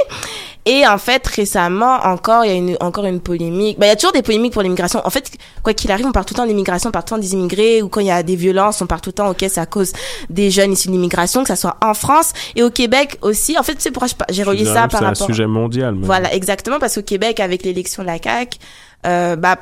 [0.70, 3.80] Et en fait, récemment encore, il y a une, encore une polémique.
[3.80, 5.00] Bah, il y a toujours des polémiques pour l'immigration.
[5.06, 5.32] En fait,
[5.64, 7.32] quoi qu'il arrive, on parle tout le temps d'immigration, on parle tout le temps des
[7.34, 9.62] immigrés, ou quand il y a des violences, on parle tout le temps, ok, c'est
[9.62, 9.94] à cause
[10.30, 13.58] des jeunes issus de l'immigration, que ça soit en France et au Québec aussi.
[13.58, 15.28] En fait, sais pourquoi j'ai relié ça par C'est un rapport.
[15.28, 15.96] sujet mondial.
[15.96, 16.04] même.
[16.04, 18.60] Voilà, exactement, parce qu'au Québec, avec l'élection de la CAQ,
[19.06, 19.56] euh, bah,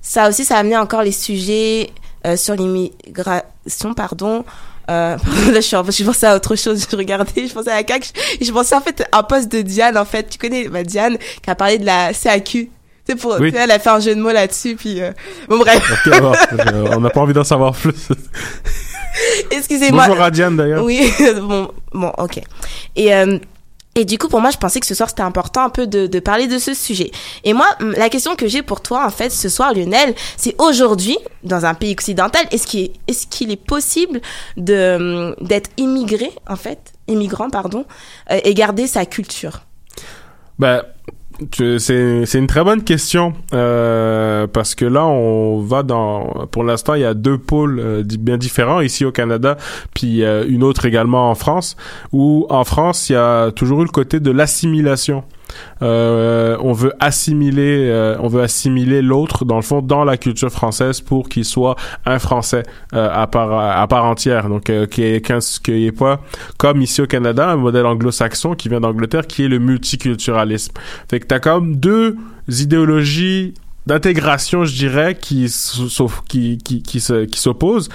[0.00, 1.90] ça aussi, ça a amené encore les sujets
[2.26, 4.44] euh, sur l'immigration, pardon.
[4.88, 5.16] Euh,
[5.52, 7.86] là, je suis en- je pensais à autre chose, je regardais, je pensais à la
[7.86, 8.08] CAQ,
[8.40, 10.28] je, je pensais en fait à un poste de Diane, en fait.
[10.30, 12.70] Tu connais bah, Diane, qui a parlé de la CAQ.
[12.70, 12.70] Tu
[13.06, 13.52] sais, pour, Oui.
[13.56, 15.12] elle a fait un jeu de mots là-dessus, puis euh,
[15.48, 17.94] bon bref, euh, on n'a pas envie d'en savoir plus.
[19.50, 20.06] excusez-moi.
[20.08, 20.84] Bonjour à Diane d'ailleurs.
[20.84, 21.10] Oui,
[21.40, 22.40] bon, bon, ok.
[22.96, 23.38] Et euh,
[23.98, 26.06] et du coup, pour moi, je pensais que ce soir c'était important un peu de,
[26.06, 27.10] de parler de ce sujet.
[27.44, 31.18] Et moi, la question que j'ai pour toi, en fait, ce soir, Lionel, c'est aujourd'hui,
[31.42, 34.20] dans un pays occidental, est-ce qu'il est, est-ce qu'il est possible
[34.56, 37.84] de d'être immigré, en fait, immigrant, pardon,
[38.30, 39.62] euh, et garder sa culture?
[40.58, 40.97] Tu-
[41.78, 47.02] c'est une très bonne question euh, parce que là on va dans pour l'instant il
[47.02, 49.56] y a deux pôles euh, bien différents ici au Canada
[49.94, 51.76] puis euh, une autre également en France
[52.12, 55.22] où en France il y a toujours eu le côté de l'assimilation
[55.82, 60.50] euh, on veut assimiler euh, on veut assimiler l'autre dans le fond dans la culture
[60.50, 62.62] française pour qu'il soit un français
[62.94, 64.48] euh, à part entière.
[64.48, 66.20] Donc euh, qui est qu'un qui est pas
[66.56, 70.72] comme ici au Canada un modèle anglo-saxon qui vient d'Angleterre qui est le multiculturalisme.
[71.10, 72.16] Fait que t'as comme deux
[72.48, 73.54] idéologies
[73.86, 77.88] d'intégration je dirais qui s'opposent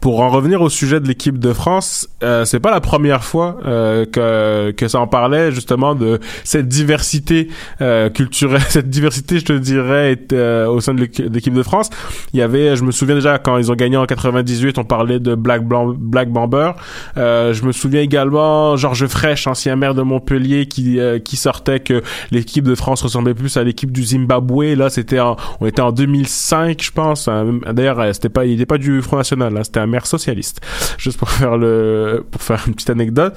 [0.00, 3.58] pour en revenir au sujet de l'équipe de France, euh, c'est pas la première fois
[3.66, 7.48] euh, que que ça en parlait justement de cette diversité
[7.80, 11.54] euh, culturelle, cette diversité, je te dirais, est, euh, au sein de l'équi- de l'équipe
[11.54, 11.90] de France.
[12.32, 15.20] Il y avait, je me souviens déjà quand ils ont gagné en 98, on parlait
[15.20, 16.72] de Black Blanc, Black Bomber.
[17.16, 21.78] Euh, je me souviens également Georges Frêche, ancien maire de Montpellier, qui euh, qui sortait
[21.78, 24.74] que l'équipe de France ressemblait plus à l'équipe du Zimbabwe.
[24.74, 27.28] Là, c'était on était en 2005, je pense.
[27.28, 30.60] Euh, D'ailleurs, c'était pas, il était pas du Front National, là, c'était un maire socialiste.
[30.96, 33.34] Juste pour faire le, pour faire une petite anecdote.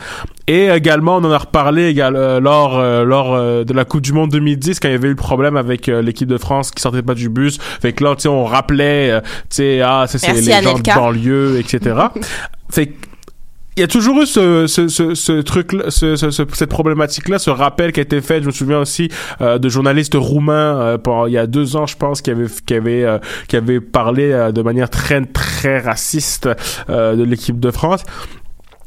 [0.47, 4.13] Et également, on en a reparlé euh, lors euh, lors euh, de la Coupe du
[4.13, 7.01] Monde 2010 quand il y avait eu le problème avec l'équipe de France qui sortait
[7.01, 7.59] pas du bus.
[7.81, 11.59] Fait que là, tu sais, on rappelait, tu sais, ah, c'est les gens de banlieue,
[11.59, 11.95] etc.
[12.69, 13.09] fait que
[13.80, 17.39] il y a toujours eu ce, ce, ce, ce truc, ce, ce, ce- cette problématique-là,
[17.39, 18.41] ce rappel qui a été fait.
[18.41, 19.09] Je me souviens aussi
[19.39, 22.47] euh, de journalistes roumains euh, pendant- il y a deux ans, je pense, qui avaient
[22.65, 26.49] qui avaient euh, qui avaient parlé euh, de manière très très raciste
[26.89, 28.03] euh, de l'équipe de France.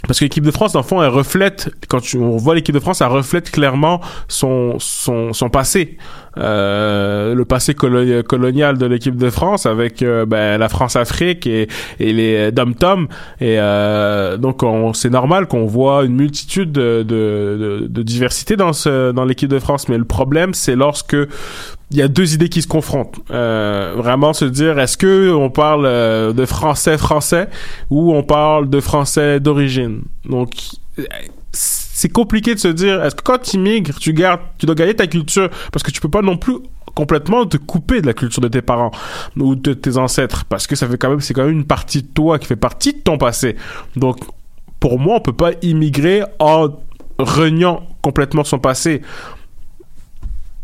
[0.06, 2.74] Parce que l'équipe de France, dans le fond, elle reflète, quand tu, on voit l'équipe
[2.74, 5.96] de France, elle reflète clairement son, son, son passé.
[6.38, 11.68] Euh, le passé colo- colonial de l'équipe de France avec euh, ben, la France-Afrique et,
[11.98, 13.08] les dom-tom.
[13.40, 19.50] Et euh, donc, on- c'est normal qu'on voit une multitude de, de, diversité dans, l'équipe
[19.50, 19.88] de France.
[19.88, 21.16] Mais le problème, c'est lorsque
[21.90, 23.20] il y a deux idées qui se confrontent.
[23.28, 27.48] Vraiment se dire, est-ce que on parle de français français
[27.90, 30.02] ou on parle de français d'origine?
[30.28, 30.50] Donc
[31.52, 34.94] c'est compliqué de se dire, est-ce que quand tu immigres, tu gardes, tu dois garder
[34.94, 35.50] ta culture?
[35.70, 36.56] Parce que tu peux pas non plus
[36.94, 38.90] complètement te couper de la culture de tes parents
[39.36, 42.02] ou de tes ancêtres parce que ça fait quand même c'est quand même une partie
[42.02, 43.56] de toi qui fait partie de ton passé.
[43.96, 44.18] Donc
[44.80, 46.68] pour moi, on peut pas immigrer en
[47.18, 49.02] reniant complètement son passé.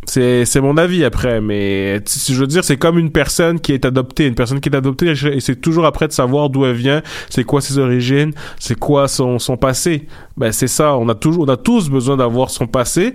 [0.09, 3.85] C'est, mon avis après, mais si je veux dire, c'est comme une personne qui est
[3.85, 4.27] adoptée.
[4.27, 7.61] Une personne qui est adoptée, c'est toujours après de savoir d'où elle vient, c'est quoi
[7.61, 10.07] ses origines, c'est quoi son, son passé.
[10.39, 10.97] Ben, c'est ça.
[10.97, 13.15] On a toujours, on a tous besoin d'avoir son passé.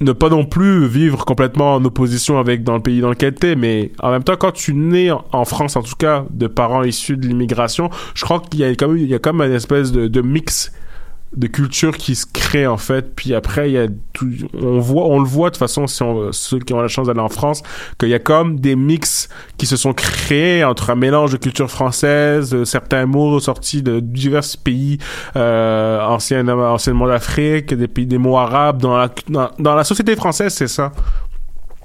[0.00, 3.56] Ne pas non plus vivre complètement en opposition avec dans le pays dans lequel t'es,
[3.56, 7.16] mais en même temps, quand tu nais en, France, en tout cas, de parents issus
[7.16, 10.08] de l'immigration, je crois qu'il y a quand il y a comme une espèce de,
[10.08, 10.72] de mix
[11.36, 13.14] de culture qui se crée en fait.
[13.14, 16.02] Puis après il y a tout, on voit on le voit de toute façon si
[16.02, 17.62] on, ceux qui ont la chance d'aller en France
[17.98, 21.70] qu'il y a comme des mix qui se sont créés entre un mélange de culture
[21.70, 24.98] française de certains mots sortis de divers pays
[25.36, 30.68] euh, anciennement d'Afrique des pays des mots arabes dans la dans, la société française c'est
[30.68, 30.92] ça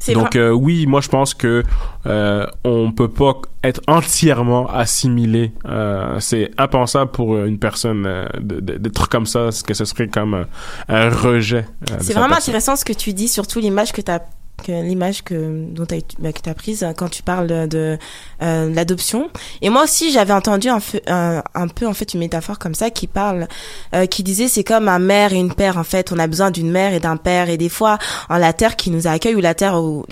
[0.07, 1.63] donc euh, oui, moi je pense que
[2.05, 3.33] euh, on peut pas
[3.63, 5.51] être entièrement assimilé.
[5.65, 10.33] Euh, c'est impensable pour une personne euh, d'être comme ça, parce que ce serait comme
[10.33, 10.45] un,
[10.87, 11.65] un rejet.
[11.91, 12.51] euh, C'est vraiment personne.
[12.51, 14.21] intéressant ce que tu dis, surtout l'image que tu as
[14.59, 17.97] que l'image que dont t'as, bah, que prise quand tu parles de,
[18.41, 19.29] euh, l'adoption.
[19.61, 23.47] Et moi aussi j'avais entendu un, peu- en fait une métaphore comme ça qui parle
[23.95, 26.11] euh, qui disait c'est comme un mère et une père en fait.
[26.11, 27.49] On a besoin d'une mère et d'un père.
[27.49, 27.97] Et des fois
[28.29, 30.05] en la terre qui nous accueille ou la terre où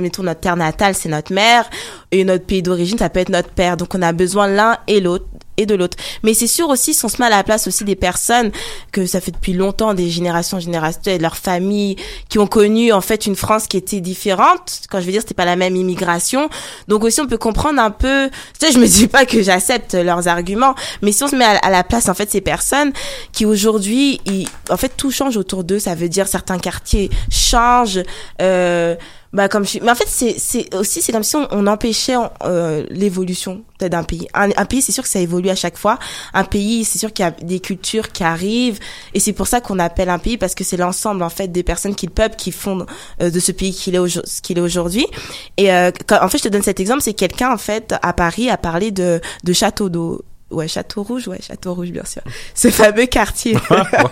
[0.00, 1.68] mettons notre terre natale c'est notre mère.
[2.10, 3.76] Et notre pays d'origine ça peut être notre père.
[3.76, 5.26] Donc on a besoin l'un et l'autre
[5.56, 5.96] et de l'autre.
[6.22, 8.50] Mais c'est sûr aussi, si on se met à la place aussi des personnes
[8.90, 11.96] que ça fait depuis longtemps, des générations, générations, de leurs familles,
[12.28, 14.82] qui ont connu en fait une France qui était différente.
[14.90, 16.48] Quand je veux dire, c'était pas la même immigration.
[16.88, 18.30] Donc aussi, on peut comprendre un peu.
[18.58, 21.44] Tu sais, je me dis pas que j'accepte leurs arguments, mais si on se met
[21.44, 22.92] à, la place en fait ces personnes
[23.32, 24.20] qui aujourd'hui,
[24.70, 25.78] en fait, tout change autour d'eux.
[25.78, 28.02] Ça veut dire certains quartiers changent.
[28.40, 28.96] Euh,
[29.32, 29.78] bah comme je...
[29.80, 32.14] mais en fait c'est c'est aussi c'est comme si on, on empêchait
[32.44, 34.28] euh, l'évolution d'un pays.
[34.34, 35.98] Un, un pays c'est sûr que ça évolue à chaque fois.
[36.34, 38.78] Un pays c'est sûr qu'il y a des cultures qui arrivent.
[39.14, 41.62] Et c'est pour ça qu'on appelle un pays parce que c'est l'ensemble en fait des
[41.62, 42.86] personnes qui le peuplent qui font
[43.20, 45.06] euh, de ce pays qu'il est qu'il est aujourd'hui.
[45.56, 48.12] Et euh, quand- en fait je te donne cet exemple c'est quelqu'un en fait à
[48.12, 50.22] Paris a parlé de de château d'eau
[50.52, 52.22] Ouais, Château Rouge, ouais, Château Rouge, bien sûr.
[52.54, 53.56] Ce fameux quartier.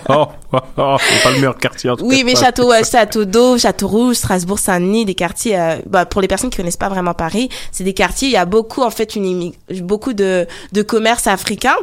[0.08, 2.24] oh, oh, oh, c'est pas le meilleur quartier en tout Oui, cas.
[2.24, 5.58] mais Château, ouais, Château d'Eau, Château Rouge, Strasbourg, Saint-Denis, des quartiers.
[5.58, 8.28] euh, bah, pour les personnes qui connaissent pas vraiment Paris, c'est des quartiers.
[8.28, 11.76] Il y a beaucoup en fait une beaucoup de de commerce africain.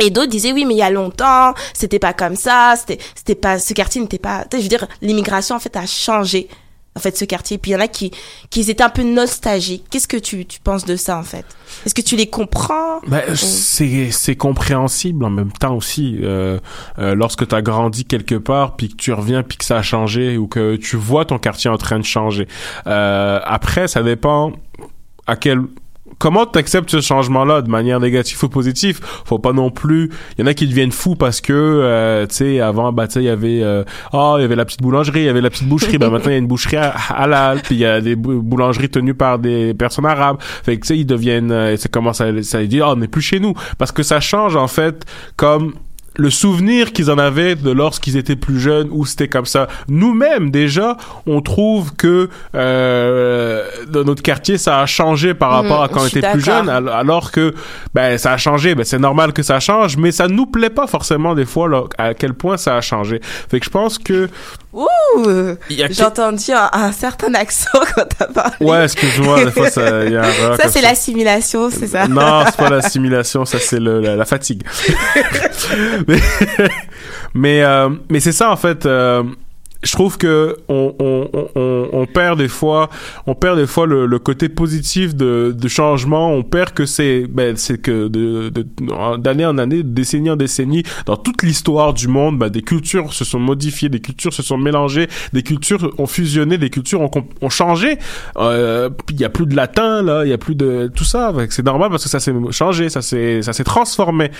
[0.00, 3.34] Et d'autres disaient oui mais il y a longtemps c'était pas comme ça c'était c'était
[3.34, 6.48] pas ce quartier n'était pas je veux dire l'immigration en fait a changé
[6.94, 7.58] en fait ce quartier.
[7.58, 8.10] Puis il y en a qui
[8.50, 9.84] qui étaient un peu nostalgiques.
[9.90, 11.44] Qu'est-ce que tu tu penses de ça en fait?
[11.86, 13.00] Est-ce que tu les comprends?
[13.06, 16.58] Ben, c'est c'est compréhensible en même temps aussi euh,
[16.98, 19.82] euh, lorsque tu as grandi quelque part puis que tu reviens puis que ça a
[19.82, 22.46] changé ou que tu vois ton quartier en train de changer.
[22.86, 24.52] Euh, après ça dépend
[25.26, 25.62] à quel
[26.18, 29.00] comment t'acceptes ce changement-là de manière négative ou positive?
[29.24, 30.10] Faut pas non plus.
[30.36, 33.14] Il y en a qui deviennent fous parce que, euh, tu sais, avant, bah, tu
[33.14, 35.40] sais, il y avait, euh, ah, il y avait la petite boulangerie, il y avait
[35.40, 35.98] la petite boucherie.
[35.98, 38.42] bah maintenant, il y a une boucherie à- halal, puis il y a des bou-
[38.42, 40.36] boulangeries tenues par des personnes arabes.
[40.40, 43.08] Fait que tu sais, ils deviennent, euh, ça commence à, ça dit, ah, on n'est
[43.08, 45.04] plus chez nous, parce que ça change en fait
[45.36, 45.74] comme
[46.16, 49.66] le souvenir qu'ils en avaient de lorsqu'ils étaient plus jeunes où c'était comme ça.
[49.88, 50.96] Nous-mêmes déjà,
[51.26, 56.02] on trouve que euh, dans notre quartier ça a changé par rapport Mhm, à quand
[56.02, 57.54] on était plus jeune, al- alors que
[57.94, 58.74] ben ça a changé.
[58.74, 61.84] Ben c'est normal que ça change, mais ça nous plaît pas forcément des fois là,
[61.98, 63.20] à quel point ça a changé.
[63.22, 64.28] Fait que je pense que
[64.72, 64.86] Ouh
[65.68, 68.54] J'ai entendu un, un certain accent quand t'as parlé.
[68.60, 72.08] ouais, excuse-moi, des fois ça y a un Ça, c'est l'assimilation, c'est ça?
[72.08, 74.62] Non, c'est pas l'assimilation, ça c'est le, la, la fatigue.
[76.08, 76.18] mais
[77.34, 78.86] mais, euh, mais c'est ça en fait.
[78.86, 79.22] euh,
[79.82, 82.88] je trouve que on, on, on, on perd des fois,
[83.26, 86.32] on perd des fois le, le côté positif de, de changement.
[86.32, 88.66] On perd que c'est, ben, c'est que de, de,
[89.16, 93.12] d'année en année, de décennie en décennie, dans toute l'histoire du monde, ben, des cultures
[93.12, 97.10] se sont modifiées, des cultures se sont mélangées, des cultures ont fusionné, des cultures ont,
[97.40, 97.98] ont changé.
[98.36, 101.32] Euh, il y a plus de latin là, il y a plus de tout ça.
[101.50, 104.30] C'est normal parce que ça s'est changé, ça s'est, ça s'est transformé.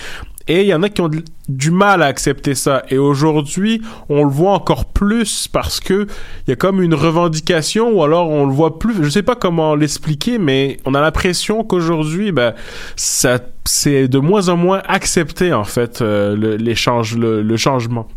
[0.47, 1.09] Et il y en a qui ont
[1.47, 2.83] du mal à accepter ça.
[2.89, 6.07] Et aujourd'hui, on le voit encore plus parce que
[6.47, 9.03] il y a comme une revendication ou alors on le voit plus.
[9.03, 12.53] Je sais pas comment l'expliquer, mais on a l'impression qu'aujourd'hui, ben,
[12.95, 18.07] c'est de moins en moins accepté en fait euh, le changement.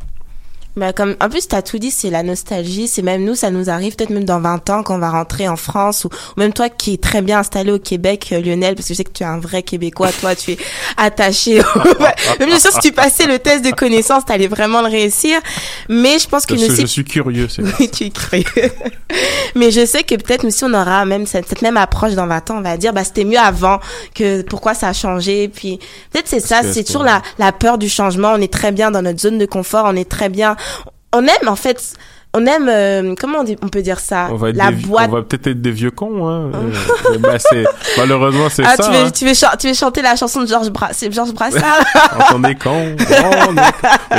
[0.76, 2.86] Bah, comme, en plus, t'as tout dit, c'est la nostalgie.
[2.86, 5.48] C'est même nous, ça nous arrive peut-être même dans 20 ans quand on va rentrer
[5.48, 8.74] en France ou, ou même toi qui es très bien installé au Québec, euh, Lionel,
[8.74, 10.10] parce que je sais que tu es un vrai Québécois.
[10.20, 10.58] Toi, tu es
[10.98, 11.60] attaché.
[11.60, 11.64] au-
[12.40, 15.38] même bien sûr, si tu passais le test de connaissance, t'allais vraiment le réussir.
[15.88, 18.70] Mais je pense que nous que je aussi- suis curieux, c'est Oui, tu es curieux.
[19.54, 22.26] Mais je sais que peut-être nous aussi on aura même cette, cette même approche dans
[22.26, 22.56] 20 ans.
[22.58, 23.80] On va dire, bah, c'était mieux avant
[24.14, 25.48] que pourquoi ça a changé.
[25.48, 25.78] Puis
[26.12, 28.32] peut-être c'est ça, c'est- toujours la, la peur du changement.
[28.34, 29.86] On est très bien dans notre zone de confort.
[29.88, 30.54] On est très bien.
[31.12, 31.94] On aime en fait.
[32.38, 34.28] On aime, euh, comment on, dit- on peut dire ça?
[34.30, 35.08] On va, La boîte.
[35.10, 36.28] on va peut-être être des vieux cons.
[36.28, 36.50] Hein.
[36.54, 37.64] Euh, ben, c'est,
[37.96, 38.84] malheureusement, c'est Ah, ça.
[38.84, 39.10] tu veux, hein.
[39.10, 41.80] tu veux, chan- tu veux chanter la chanson de Georges Bra c'est Georges Brassard?
[42.34, 42.70] On est con.
[42.98, 43.62] On est con.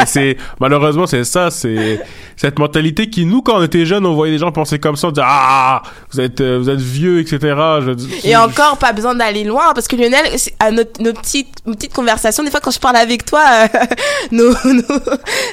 [0.01, 2.01] Et c'est malheureusement c'est ça, c'est
[2.36, 5.07] cette mentalité qui nous quand on était jeunes, on voyait des gens penser comme ça,
[5.07, 7.38] on disait ah vous êtes euh, vous êtes vieux etc.
[7.41, 10.24] Je- Et encore, pas besoin d'aller loin, parce que Lionel,
[10.59, 13.68] à notre, nos petites, nos petites conversations, des fois quand je parle avec toi, euh,
[14.32, 14.99] nos, nos-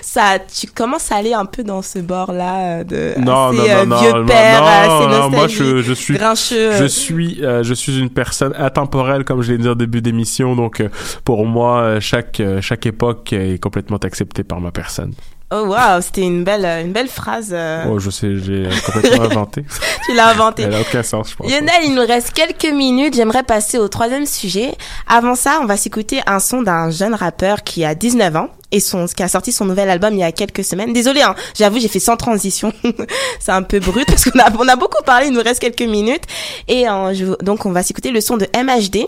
[0.03, 3.65] ça, tu commences à aller un peu dans ce bord-là euh, de non, assez, non,
[3.69, 6.73] euh, non, vieux non, père, non, assez non, moi je, je suis grincheux.
[6.73, 10.57] je suis euh, je suis une personne intemporelle comme je l'ai dit au début d'émission
[10.57, 10.89] donc euh,
[11.25, 15.13] pour moi euh, chaque euh, chaque époque est complètement acceptée par ma personne.
[15.57, 17.51] Oh waouh, c'était une belle, euh, une belle phrase.
[17.53, 19.65] euh, Oh je sais j'ai euh, complètement inventé.
[20.05, 20.63] tu l'as inventé.
[20.65, 21.49] Elle a aucun sens je pense.
[21.51, 23.15] Lionel, il nous reste quelques minutes.
[23.15, 24.75] J'aimerais passer au troisième sujet.
[25.09, 28.81] Avant ça, on va s'écouter un son d'un jeune rappeur qui a 19 ans et
[28.81, 30.93] son, qui a sorti son nouvel album il y a quelques semaines.
[30.93, 32.73] Désolée, hein, j'avoue, j'ai fait sans transition.
[33.39, 35.29] C'est un peu brut parce qu'on a, on a beaucoup parlé.
[35.29, 36.25] Il nous reste quelques minutes
[36.67, 39.07] et euh, je- donc on va s'écouter le son de MHD.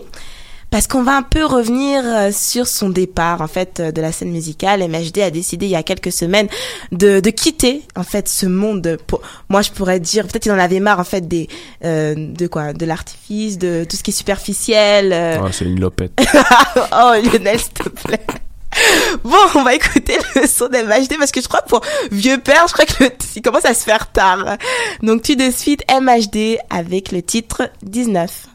[0.69, 4.11] Parce qu'on va un peu revenir euh, sur son départ en fait euh, de la
[4.11, 4.81] scène musicale.
[4.87, 6.47] MHD a décidé il y a quelques semaines
[6.91, 8.97] de, de quitter en fait ce monde.
[9.07, 11.47] Pour, moi, je pourrais dire peut-être qu'il en avait marre en fait des
[11.85, 15.13] euh, de quoi, de l'artifice, de tout ce qui est superficiel.
[15.13, 15.37] euh.
[15.41, 16.11] Ah, c'est une lopette.
[16.91, 18.25] oh Lionel, s'il te plaît.
[19.23, 22.65] Bon, on va écouter le son d'MHD parce que je crois que pour vieux père,
[22.67, 24.57] je crois que le, il commence à se faire tard.
[25.01, 28.47] Donc tout de suite MHD avec le titre 19.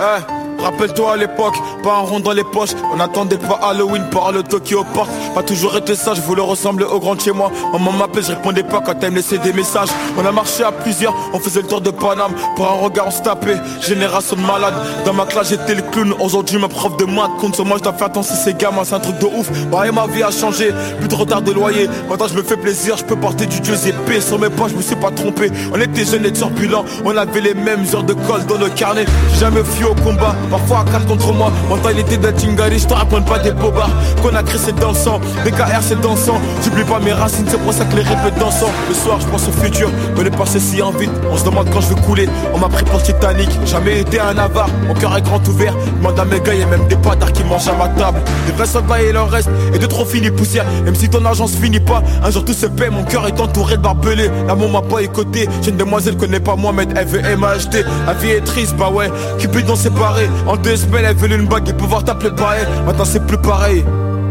[0.00, 0.37] Eh,
[0.78, 2.70] Rappelle-toi à l'époque, pas un rond dans les poches.
[2.94, 5.08] On attendait pas Halloween par le Tokyo Park.
[5.34, 7.50] Pas toujours été ça, je voulais ressembler au grand chez moi.
[7.72, 9.88] Maman m'appelait, je répondais pas quand elle me laissait des messages.
[10.16, 12.30] On a marché à plusieurs, on faisait le tour de Paname.
[12.54, 13.56] Pour un regard, on se tapait.
[13.80, 14.76] Génération de malades.
[15.04, 16.14] Dans ma classe, j'étais le clown.
[16.20, 18.94] Aujourd'hui, ma prof de maths compte sur moi, je dois faire attention, ces gamins, c'est
[18.94, 19.50] un truc de ouf.
[19.72, 20.70] Bah, et ma vie a changé,
[21.00, 21.88] plus de retard de loyer.
[22.08, 24.20] Maintenant, je me fais plaisir, je peux porter du Dieu épée.
[24.20, 25.50] Sur mes pas, je me suis pas trompé.
[25.74, 29.06] On était jeunes et turbulents, on avait les mêmes heures de colle dans le carnet.
[29.32, 30.36] J'ai jamais fui au combat,
[30.68, 31.50] fois à 4 contre moi.
[31.68, 33.90] Mentalité d'un Tingari, je te raconte pas des bobards.
[34.46, 36.38] Créé c'est dansant, BKR c'est dansant.
[36.62, 38.70] J'oublie pas mes racines, c'est pour ça que les répètes dansant.
[38.88, 41.10] Le soir, je pense au futur, mais le passé si en vite.
[41.30, 42.28] On se demande quand je vais couler.
[42.54, 44.68] On m'a pris pour Titanic, jamais été un avare.
[44.86, 47.68] Mon cœur est grand ouvert, demande à mes gars, y'a même des patards qui mangent
[47.68, 48.20] à ma table.
[48.46, 50.66] Des vrais soldats et leur reste, et de trop finis poussière.
[50.84, 52.90] Même si ton argent se finit pas, un jour tout se paie.
[52.90, 54.30] Mon cœur est entouré de barbelés.
[54.46, 55.48] L'amour m'a pas écouté.
[55.62, 57.84] J'ai une demoiselle connaît pas moi, mais elle veut MHD.
[58.06, 59.10] La vie est triste, bah ouais.
[59.38, 60.28] Cupidon séparé.
[60.46, 62.66] En deux semaines, elle veut une bague et pouvoir t'appeler pareil.
[62.86, 63.84] Maintenant, c'est plus pareil.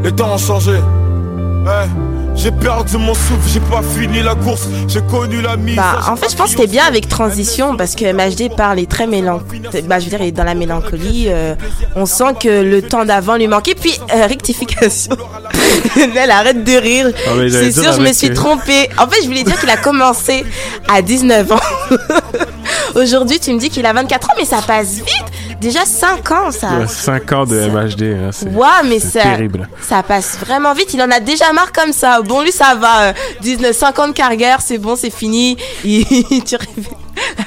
[0.03, 0.73] Les temps ont changé.
[0.73, 1.87] Ouais.
[2.35, 5.75] J'ai perdu mon souffle, j'ai pas fini la course, j'ai connu la mise.
[5.75, 8.89] Bah, en fait, je pense que c'était bien avec Transition parce que MHD parle est
[8.89, 9.87] très mélancolique.
[9.87, 11.25] Bah, je veux dire, il est dans la mélancolie.
[11.29, 11.55] euh,
[11.95, 13.73] on sent que le temps d'avant lui manquait.
[13.73, 15.17] Puis, euh, rectification.
[16.15, 17.07] Elle arrête de rire.
[17.27, 18.87] Ah, C'est sûr, je me suis trompée.
[18.99, 20.45] En fait, je voulais dire qu'il a commencé
[20.93, 21.59] à 19 ans.
[22.95, 25.05] Aujourd'hui, tu me dis qu'il a 24 ans, mais ça passe vite.
[25.59, 26.85] Déjà 5 ans, ça.
[26.87, 28.51] 5 ans de MHD, hein, c'est
[28.85, 29.67] mais c'est ça, terrible.
[29.81, 30.93] ça passe vraiment vite.
[30.93, 32.21] Il en a déjà marre comme ça.
[32.21, 33.09] Bon, lui, ça va.
[33.09, 35.57] euh, 19, 50 carrières, c'est bon, c'est fini.
[35.83, 36.05] Il,
[36.45, 36.55] tu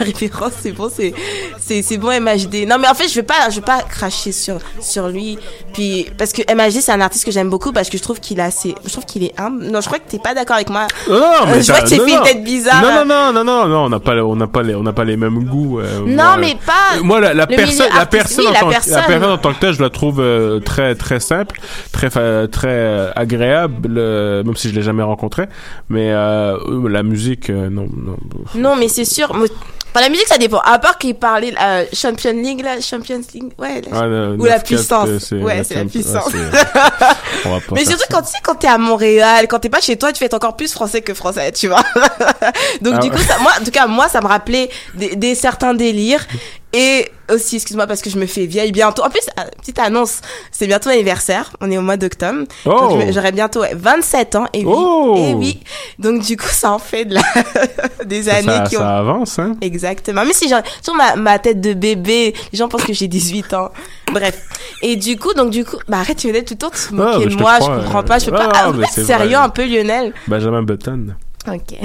[0.00, 1.14] la référence, c'est bon, c'est,
[1.60, 2.66] c'est, c'est bon, MHD.
[2.66, 5.38] Non, mais en fait, je vais pas, je vais pas cracher sur, sur lui.
[5.72, 8.40] Puis, parce que MHD, c'est un artiste que j'aime beaucoup parce que je trouve qu'il
[8.40, 9.66] a assez, je trouve qu'il est humble.
[9.66, 10.86] Non, je crois que t'es pas d'accord avec moi.
[11.08, 12.82] Non, non, Euh, je vois que tu non, fait tête bizarre.
[12.82, 14.92] Non, non, non, non, non, non, on n'a pas, on n'a pas les, on n'a
[14.92, 15.78] pas les mêmes goûts.
[15.78, 18.60] euh, Non, moi, mais euh, pas Moi, la, la personne, la personne, oui, en la
[18.60, 18.94] tant, que- personne.
[18.94, 21.60] la personne en tant que telle, je la trouve euh, très, très simple,
[21.92, 25.46] très, très euh, agréable, euh, même si je l'ai jamais rencontré.
[25.88, 28.16] Mais euh, euh, la musique, euh, non, non.
[28.54, 29.32] Non, mais c'est sûr.
[29.34, 29.46] moi-
[29.92, 30.60] Enfin, la musique, ça dépend.
[30.60, 33.80] À part qu'il parlait euh, Champion League, là, Champions League, ouais.
[33.90, 35.32] la- Ah, le- Ou la 9-4, puissance.
[35.32, 36.32] euh, Ouais, la c'est la puissance.
[36.32, 36.40] ouais,
[37.72, 40.18] Mais surtout quand tu sais, quand t'es à Montréal, quand t'es pas chez toi, tu
[40.20, 41.82] fais encore plus français que français, tu vois.
[42.82, 43.16] Donc, Ah du ouais.
[43.16, 46.24] coup, ça, moi, en tout cas, moi, ça me rappelait des, des certains délires.
[46.72, 49.02] Et aussi, excuse-moi, parce que je me fais vieille bientôt.
[49.02, 50.20] En plus, euh, petite annonce,
[50.52, 51.52] c'est bientôt l'anniversaire.
[51.60, 52.44] On est au mois d'octobre.
[52.64, 52.98] Oh.
[53.10, 54.46] J'aurai bientôt ouais, 27 ans.
[54.52, 54.72] Et oui.
[54.76, 55.14] Oh.
[55.18, 55.60] Et oui.
[55.98, 57.22] Donc, du coup, ça en fait de la,
[58.04, 59.56] des années ça, qui ont ça avance, hein.
[59.60, 60.24] Exactement.
[60.24, 63.54] Mais si j'ai toujours ma, ma tête de bébé, les gens pensent que j'ai 18
[63.54, 63.70] ans.
[64.12, 64.40] Bref.
[64.82, 66.94] Et du coup, donc du coup, bah arrête, tu venais tout le temps de Ah,
[66.94, 68.62] moquer mais de te moi, crois, je comprends euh, pas, je peux ah, pas.
[68.66, 69.44] Ah, mais c'est sérieux vrai.
[69.44, 70.12] un peu, Lionel?
[70.26, 71.14] Benjamin Button.
[71.48, 71.78] Ok.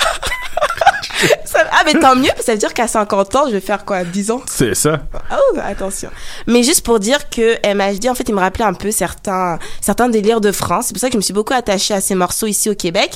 [1.46, 4.04] Ça- ah, mais tant mieux, ça veut dire qu'à 50 ans, je vais faire quoi,
[4.04, 4.42] 10 ans?
[4.48, 5.02] C'est ça.
[5.32, 6.10] Oh, attention.
[6.48, 10.10] Mais juste pour dire que MHD, en fait, il me rappelait un peu certains, certains
[10.10, 10.86] délires de France.
[10.88, 13.12] C'est pour ça que je me suis beaucoup attachée à ces morceaux ici au Québec.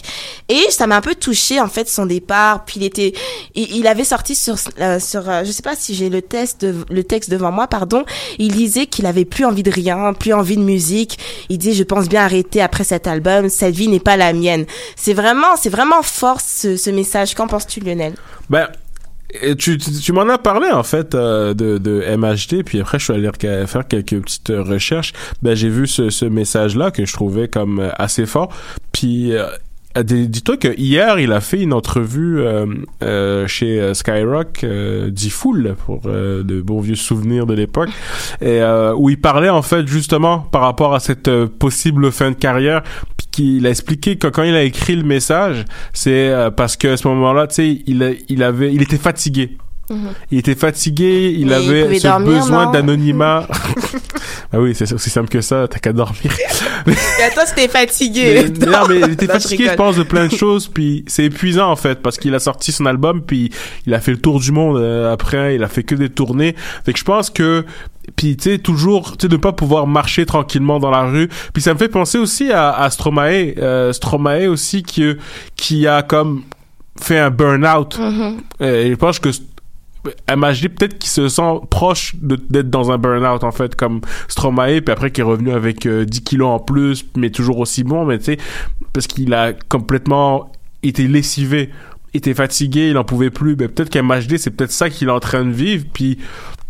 [0.50, 2.66] Et ça m'a un peu touché en fait, son départ.
[2.66, 3.14] Puis il était,
[3.56, 6.62] il, il avait sorti sur, euh, sur, euh, je sais pas si j'ai le test,
[6.62, 8.06] de- le texte devant moi, pardon.
[8.38, 11.18] Il disait qu'il avait plus envie de rien, plus envie de musique.
[11.50, 13.50] Il dit, je pense bien arrêter après cet album.
[13.50, 14.66] Cette vie n'est pas la mienne.
[14.95, 17.34] C'est vraiment, c'est vraiment fort ce, ce message.
[17.34, 17.97] Qu'en penses-tu, Lionel?
[18.50, 18.68] Ben,
[19.58, 23.14] tu, tu, m'en as parlé en fait euh, de, de MHD, puis après je suis
[23.14, 23.30] allé
[23.68, 25.14] faire quelques petites recherches.
[25.41, 28.54] Ben j'ai vu ce, ce message-là que je trouvais comme euh, assez fort.
[28.91, 29.48] Puis euh,
[30.04, 32.66] dis-toi que hier il a fait une entrevue euh,
[33.04, 37.89] euh, chez euh, Skyrock, euh, Fool pour euh, de bons vieux souvenirs de l'époque,
[38.41, 38.62] et
[38.95, 41.30] où il parlait en fait justement par rapport à cette
[41.60, 42.84] possible fin de carrière
[43.18, 46.98] puis qu'il a expliqué que quand il a écrit le message, c'est parce que à
[46.98, 49.58] ce moment-là, tu sais, il, il avait, il était fatigué.
[50.32, 53.48] Il était fatigué, il Mais avait ce dormir, besoin non d'anonymat.
[54.54, 56.18] ah oui, c'est aussi simple que ça, t'as qu'à dormir.
[56.88, 58.46] Et à toi, c'était fatigué.
[58.60, 61.26] Mais- non, mais il était Non, fatigué, je, pense, de plein de choses, puis c'est
[61.26, 63.52] épuisant en fait, parce qu'il a sorti son album, puis
[63.86, 66.56] il a fait le tour du monde euh, après, il a fait que des tournées.
[66.86, 67.66] Fait que je pense que
[68.16, 71.62] puis tu sais toujours tu sais de pas pouvoir marcher tranquillement dans la rue puis
[71.62, 75.04] ça me fait penser aussi à, à Stromae euh, Stromae aussi qui
[75.58, 76.44] qui a comme
[77.02, 78.38] fait un burn-out Mhm.
[78.62, 79.28] Euh, et je pense que
[80.30, 84.91] MHD peut-être qu'il se sent proche d'être dans un burn-out en fait comme Stromae puis
[84.91, 88.18] après qui est revenu avec euh, 10 kilos en plus mais toujours aussi bon mais
[88.18, 88.38] tu sais
[88.93, 90.52] parce qu'il a complètement
[90.84, 91.72] été lessivé
[92.14, 93.56] était fatigué il en pouvait plus.
[93.56, 96.18] Ben peut-être qu'MHD c'est peut-être ça qu'il est en train de vivre puis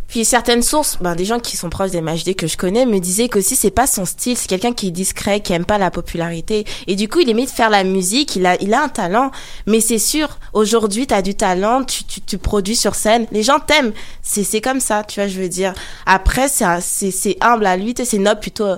[0.07, 2.99] Puis certaines sources, ben, des gens qui sont proches des MHD que je connais me
[2.99, 5.91] disaient qu'aussi c'est pas son style, c'est quelqu'un qui est discret, qui aime pas la
[5.91, 6.65] popularité.
[6.87, 9.31] Et du coup, il aimait de faire la musique, il a, il a un talent.
[9.65, 13.59] Mais c'est sûr, aujourd'hui, t'as du talent, tu, tu, tu produis sur scène, les gens
[13.59, 13.91] t'aiment.
[14.21, 15.73] C'est, c'est comme ça, tu vois, je veux dire.
[16.05, 16.81] Après, c'est,
[17.11, 18.75] c'est, humble à lui, c'est noble plutôt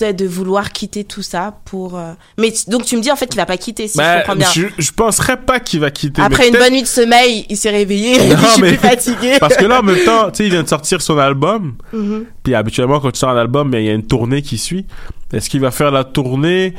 [0.00, 3.36] de, vouloir quitter tout ça pour, euh, mais donc tu me dis en fait qu'il
[3.36, 4.48] va pas quitter, si je ben, comprends bien.
[4.52, 7.70] je, je penserais pas qu'il va quitter Après une bonne nuit de sommeil, il s'est
[7.70, 9.36] réveillé, Non, je suis mais- plus fatigué.
[9.38, 11.74] Parce que là, en même temps, tu sais, il vient de sortir son album.
[11.92, 12.24] Mhm.
[12.42, 14.86] Puis habituellement, quand tu sors un album, il y a une tournée qui suit.
[15.32, 16.74] Est-ce qu'il va faire la tournée?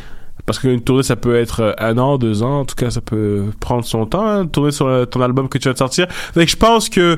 [0.46, 2.62] Parce qu'une tournée, ça peut être euh, un an, deux ans.
[2.62, 5.58] En tout cas, ça peut prendre son temps, hein, tourner sur euh, ton album que
[5.58, 6.08] tu vas te sortir.
[6.34, 7.18] Que je pense que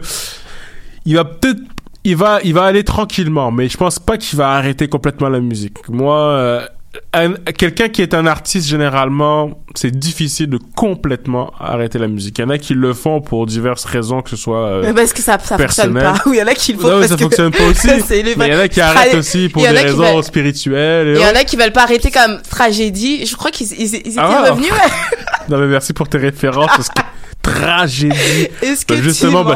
[1.05, 1.59] il va peut-être
[2.03, 5.39] il va, il va aller tranquillement, mais je pense pas qu'il va arrêter complètement la
[5.39, 5.77] musique.
[5.89, 6.65] Moi, euh,
[7.13, 12.37] un- quelqu'un qui est un artiste généralement, c'est difficile de complètement arrêter la musique.
[12.37, 14.93] Il y en a qui le font pour diverses raisons, que ce soit euh, Mais
[14.93, 16.15] parce que ça, ça fonctionne pas.
[16.27, 17.63] Oui, il y en a qui le font Non, mais parce ça que- fonctionne pas
[17.63, 17.87] aussi.
[18.23, 21.07] Les- mais il y en a qui arrêtent aussi pour des raisons veulent- spirituelles.
[21.07, 23.25] et Il y en a qui veulent pas arrêter comme tragédie.
[23.25, 24.51] Je crois qu'ils ils, ils étaient Ah.
[24.51, 24.71] revenus.
[24.71, 24.77] ouais.
[25.49, 27.01] Non mais merci pour tes références parce que
[27.43, 28.15] tragédie.
[28.61, 29.55] Que Bah, tu justement, bah,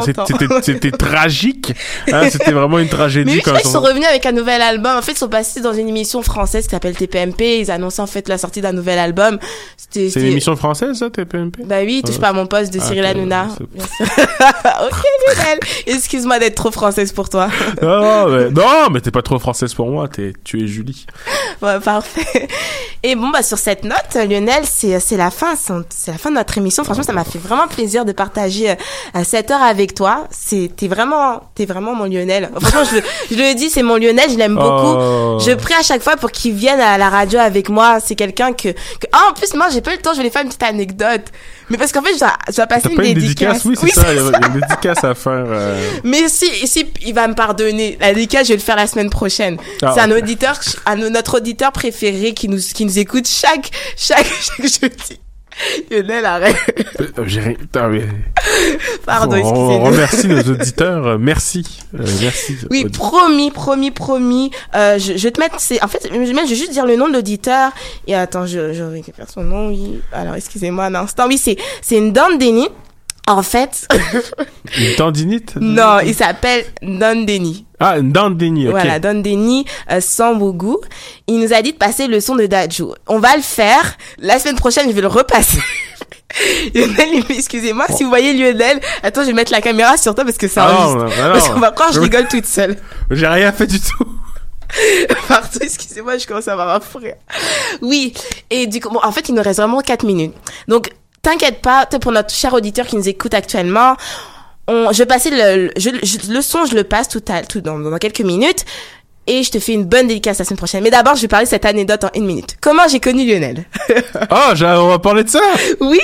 [0.62, 1.72] c'était tragique.
[2.12, 4.96] Hein, c'était vraiment une tragédie Mais quand on- sont revenus avec un nouvel album.
[4.96, 7.58] En fait, ils sont passés dans une émission française qui s'appelle TPMP.
[7.60, 9.38] Ils annonçaient en fait la sortie d'un nouvel album.
[9.90, 12.84] C'est une émission française, ça, TPMP Bah oui, touche pas à mon poste de Ah,
[12.84, 13.48] Cyril Hanouna.
[13.60, 15.58] ok, Lionel.
[15.86, 17.48] Excuse-moi d'être trop française pour toi.
[17.82, 20.08] Non, mais, non, mais t'es pas trop française pour moi.
[20.08, 21.06] T'es, tu es Julie.
[21.62, 22.48] Ouais, parfait.
[23.02, 26.58] Et bon, bah, sur cette note, Lionel, c'est, la fin, c'est la fin de notre
[26.58, 26.84] émission.
[26.84, 28.74] Franchement, ça m'a fait vraiment plaisir de partager euh,
[29.24, 30.26] cette heure avec toi.
[30.32, 32.50] C'est, t'es vraiment, t'es vraiment mon Lionel.
[32.60, 34.94] Franchement, je, le- je le dis, c'est mon Lionel, je l'aime beaucoup.
[34.98, 35.38] Oh.
[35.40, 37.98] Je prie à chaque fois pour qu'il vienne à la radio avec moi.
[38.04, 40.30] C'est quelqu'un que, que- ah, en plus, moi, j'ai pas eu le temps, je voulais
[40.30, 41.22] faire une petite anecdote.
[41.70, 43.62] Mais parce qu'en fait, je dois, je dois passer une pas une dédicace?
[43.62, 44.12] dédicace, oui, c'est ça.
[44.12, 45.44] Il y a une dédicace à faire.
[45.46, 45.80] euh.
[46.02, 49.10] Mais si, si il va me pardonner, la dédicace, je vais le faire la semaine
[49.10, 49.56] prochaine.
[49.82, 50.18] Ah, c'est un ok.
[50.18, 55.20] auditeur, un, notre auditeur préféré qui nous, qui nous écoute chaque, chaque, chaque jeudi.
[55.90, 56.56] Lionel, arrête.
[57.18, 57.54] Euh, j'ai rien-
[59.04, 59.74] Pardon, on, excusez-moi.
[59.74, 61.06] on remercie nos auditeurs.
[61.06, 61.64] euh, Merci.
[61.94, 62.56] Euh, merci.
[62.70, 64.50] Oui, promis, promis, promis.
[64.74, 66.96] Euh, je, je vais te mettre, c'est, en fait, je je vais juste dire le
[66.96, 67.72] nom de l'auditeur.
[68.06, 70.00] Et attends, je, je récupère son nom, oui.
[70.12, 71.26] Alors, excusez-moi un instant.
[71.28, 72.68] Oui, c'est, c'est une Dandeni.
[73.28, 73.86] En fait,
[74.78, 75.54] Une tendinite?
[75.60, 77.66] Non, il s'appelle Dandeni.
[77.78, 78.70] Ah, une dandini, ok.
[78.72, 80.80] Voilà, Don Denis, euh, Sambougou.
[81.26, 82.94] Il nous a dit de passer le son de Dajou.
[83.06, 83.96] On va le faire.
[84.18, 85.60] La semaine prochaine, je vais le repasser.
[86.74, 90.38] Lionel, excusez-moi, si vous voyez Lionel, attends, je vais mettre la caméra sur toi parce
[90.38, 91.22] que c'est Ah non, enregistré.
[91.22, 91.32] non, non.
[91.34, 92.76] Parce qu'on va croire que je rigole toute seule.
[93.10, 94.08] J'ai rien fait du tout.
[95.28, 97.14] Pardon, excusez-moi, je commence à avoir un fou rire.
[97.82, 98.12] Oui,
[98.50, 100.34] et du coup, bon, en fait, il nous reste vraiment 4 minutes.
[100.66, 100.90] Donc,
[101.30, 103.96] t'inquiète pas, pour notre cher auditeur qui nous écoute actuellement,
[104.66, 107.42] on, je vais passer le, le- je, je- le son, je le passe tout, à,
[107.42, 108.64] tout dans, dans quelques minutes.
[109.30, 110.82] Et je te fais une bonne dédicace la semaine prochaine.
[110.82, 112.56] Mais d'abord, je vais parler de cette anecdote en une minute.
[112.62, 113.66] Comment j'ai connu Lionel?
[114.30, 115.40] Ah, j'ai- on va parler de ça.
[115.80, 116.00] Oui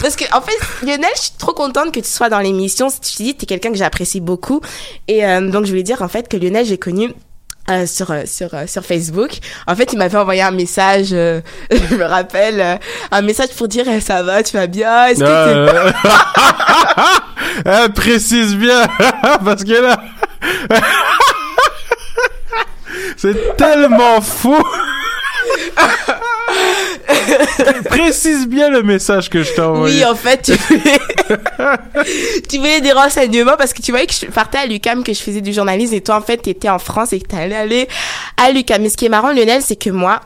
[0.00, 2.88] Parce que, en fait, Lionel, je suis trop contente que tu sois dans l'émission.
[2.90, 4.60] Je te dis, t'es quelqu'un que j'apprécie beaucoup.
[5.08, 7.12] Et euh, donc, je voulais dire, en fait, que Lionel, j'ai connu
[7.70, 9.30] euh, sur euh, sur euh, sur Facebook.
[9.66, 11.40] En fait, il m'avait envoyé un message, euh,
[11.70, 12.76] je me rappelle, euh,
[13.10, 15.90] un message pour dire eh, ça va, tu vas bien, est-ce que Euh,
[17.66, 18.86] euh, précise bien,
[19.44, 19.98] parce que là,
[23.16, 24.62] c'est tellement faux.
[27.90, 29.98] Précise bien le message que je t'ai envoyé.
[29.98, 30.98] Oui, en fait, tu voulais,
[32.48, 35.22] tu voulais des renseignements parce que tu voyais que je partais à l'UCAM, que je
[35.22, 37.88] faisais du journalisme et toi, en fait, t'étais en France et que t'allais aller
[38.36, 38.82] à l'UCAM.
[38.82, 40.20] Mais ce qui est marrant, Lionel, c'est que moi,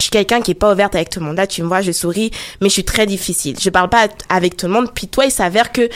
[0.00, 1.36] je suis quelqu'un qui est pas ouverte avec tout le monde.
[1.36, 2.30] Là, tu me vois, je souris,
[2.60, 3.56] mais je suis très difficile.
[3.60, 4.90] Je parle pas avec tout le monde.
[4.94, 5.88] Puis toi, il s'avère que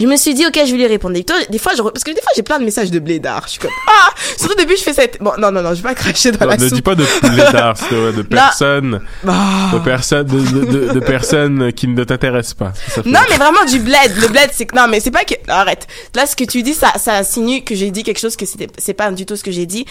[0.00, 1.14] je me suis dit, ok, je vais lui répondre.
[1.16, 3.42] Et toi, des fois, je, parce que des fois, j'ai plein de messages de blédard.
[3.44, 4.08] Je suis comme, ah!
[4.38, 6.44] Surtout au début, je fais cette, bon, non, non, non, je vais pas cracher dans
[6.46, 6.74] Non, la ne soupe.
[6.74, 11.72] dis pas de blédards, c'est vrai, de personnes, de personnes, de, de, de- de personnes
[11.74, 12.72] qui ne t'intéressent pas.
[13.04, 14.16] Non, mais vraiment du bled.
[14.22, 15.34] Le bled, c'est que non, mais c'est pas que.
[15.48, 15.86] Arrête.
[16.14, 18.68] Là, ce que tu dis, ça, ça insinue que j'ai dit quelque chose que c'était,
[18.78, 19.84] c'est pas du tout ce que j'ai dit.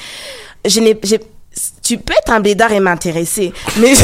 [0.65, 1.19] Je n'ai, j'ai.
[1.83, 3.95] Tu peux être un blédard et m'intéresser, mais.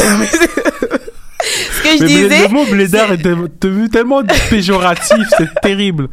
[1.46, 2.42] ce que je Mais disais.
[2.42, 6.08] le mot blédard est devenu tellement péjoratif, c'est terrible.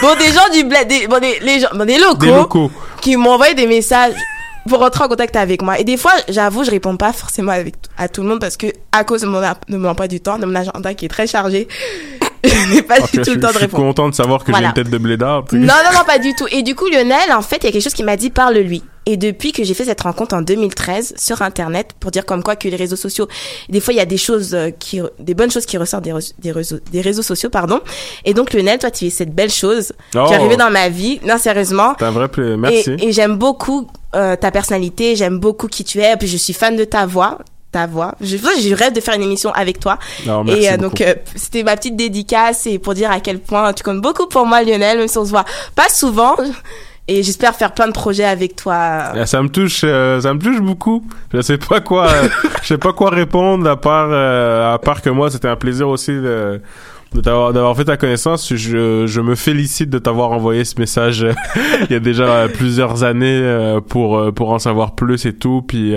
[0.00, 2.26] Bon, des gens du bled, des, bon, des, les gens, bon, des locaux.
[2.26, 2.70] Des locaux.
[3.00, 4.14] Qui envoyé des messages
[4.68, 5.78] pour rentrer en contact avec moi.
[5.78, 8.66] Et des fois, j'avoue, je réponds pas forcément avec, à tout le monde parce que,
[8.92, 11.26] à cause de mon, de mon emploi du temps, de mon agenda qui est très
[11.26, 11.68] chargé,
[12.48, 13.84] je n'ai pas du tout je, le temps je de suis répondre.
[13.84, 14.72] content de savoir que Voilà.
[14.74, 15.44] j'ai une tête de blédard.
[15.44, 16.46] puis- Non, non, non, pas du tout.
[16.50, 18.82] Et du coup, Lionel, en fait, il y a quelque chose qui m'a dit parle-lui.
[19.04, 22.54] Et depuis que j'ai fait cette rencontre en 2013 sur Internet, pour dire comme quoi
[22.54, 23.26] que les réseaux sociaux,
[23.68, 26.12] des fois, il y a des choses euh, qui, des bonnes choses qui ressortent des,
[26.12, 27.80] réseaux- des, réseaux, des réseaux sociaux, pardon.
[28.24, 30.24] Et donc, Lionel, toi, tu es cette belle chose Oh.
[30.26, 31.20] qui est arrivée dans ma vie.
[31.26, 31.94] Non, sérieusement.
[31.98, 32.56] C'est un vrai plaisir.
[32.58, 32.90] Merci.
[32.98, 36.52] Et, et j'aime beaucoup euh, ta personnalité, j'aime beaucoup qui tu es, puis je suis
[36.52, 37.38] fan de ta voix.
[37.72, 38.14] Ta voix.
[38.20, 39.98] Je, je rêve de faire une émission avec toi.
[40.26, 43.38] Non, merci et euh, donc, euh, c'était ma petite dédicace et pour dire à quel
[43.38, 46.36] point tu comptes beaucoup pour moi, Lionel, même si on se voit pas souvent.
[47.08, 48.74] Et j'espère faire plein de projets avec toi.
[48.76, 51.04] Ah, Ça me touche, euh, ça me touche beaucoup.
[51.34, 52.28] Je sais pas quoi, euh,
[52.62, 55.88] je sais pas quoi répondre à part, euh, à part que moi, c'était un plaisir
[55.88, 56.60] aussi de,
[57.12, 58.54] de t'avoir, d'avoir fait ta connaissance.
[58.54, 61.26] Je, je me félicite de t'avoir envoyé ce message
[61.90, 65.64] il y a déjà plusieurs années pour, pour en savoir plus et tout.
[65.66, 65.94] Puis,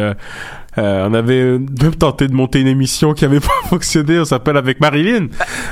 [0.77, 4.19] on avait même tenté de monter une émission qui avait pas fonctionné.
[4.19, 5.25] On s'appelle avec Marilyn.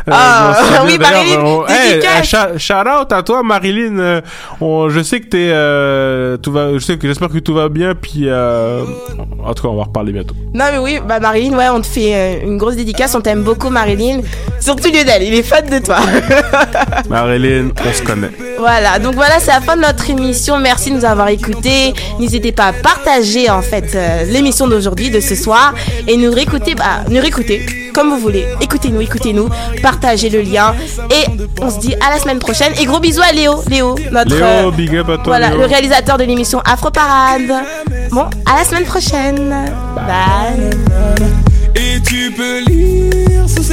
[0.07, 3.99] Euh, Ah, oui, Marilyn, on- Hey, shout- out à toi, Marilyn.
[3.99, 4.21] Euh,
[4.61, 7.69] on- je sais que t'es, euh, tout va, je sais que j'espère que tout va
[7.69, 7.93] bien.
[7.95, 8.83] Puis, euh,
[9.43, 10.35] en tout cas, on va reparler bientôt.
[10.53, 13.43] Non mais oui, bah Marilyn, ouais, on te fait euh, une grosse dédicace, on t'aime
[13.43, 14.21] beaucoup Marilyn.
[14.59, 15.97] Surtout Lionel, il est fan de toi.
[17.09, 18.29] Marilyn, on se connaît.
[18.57, 20.59] voilà, donc voilà, c'est la fin de notre émission.
[20.59, 21.93] Merci de nous avoir écoutés.
[22.19, 25.73] N'hésitez pas à partager en fait euh, l'émission d'aujourd'hui, de ce soir,
[26.07, 28.45] et nous réécouter, bah, nous réécouter comme vous voulez.
[28.61, 29.49] Écoutez-nous, écoutez-nous,
[29.81, 30.73] partagez le lien,
[31.11, 31.29] et
[31.61, 32.73] on se dit à la semaine prochaine.
[32.79, 35.23] Et gros bisous à Léo, Léo, notre Léo, big up à toi.
[35.25, 35.59] voilà, Léo.
[35.59, 37.51] le réalisateur de l'émission Afro Parade.
[38.11, 39.53] Bon, à la semaine prochaine.
[39.95, 40.69] Bye.
[41.75, 43.47] Et tu peux lire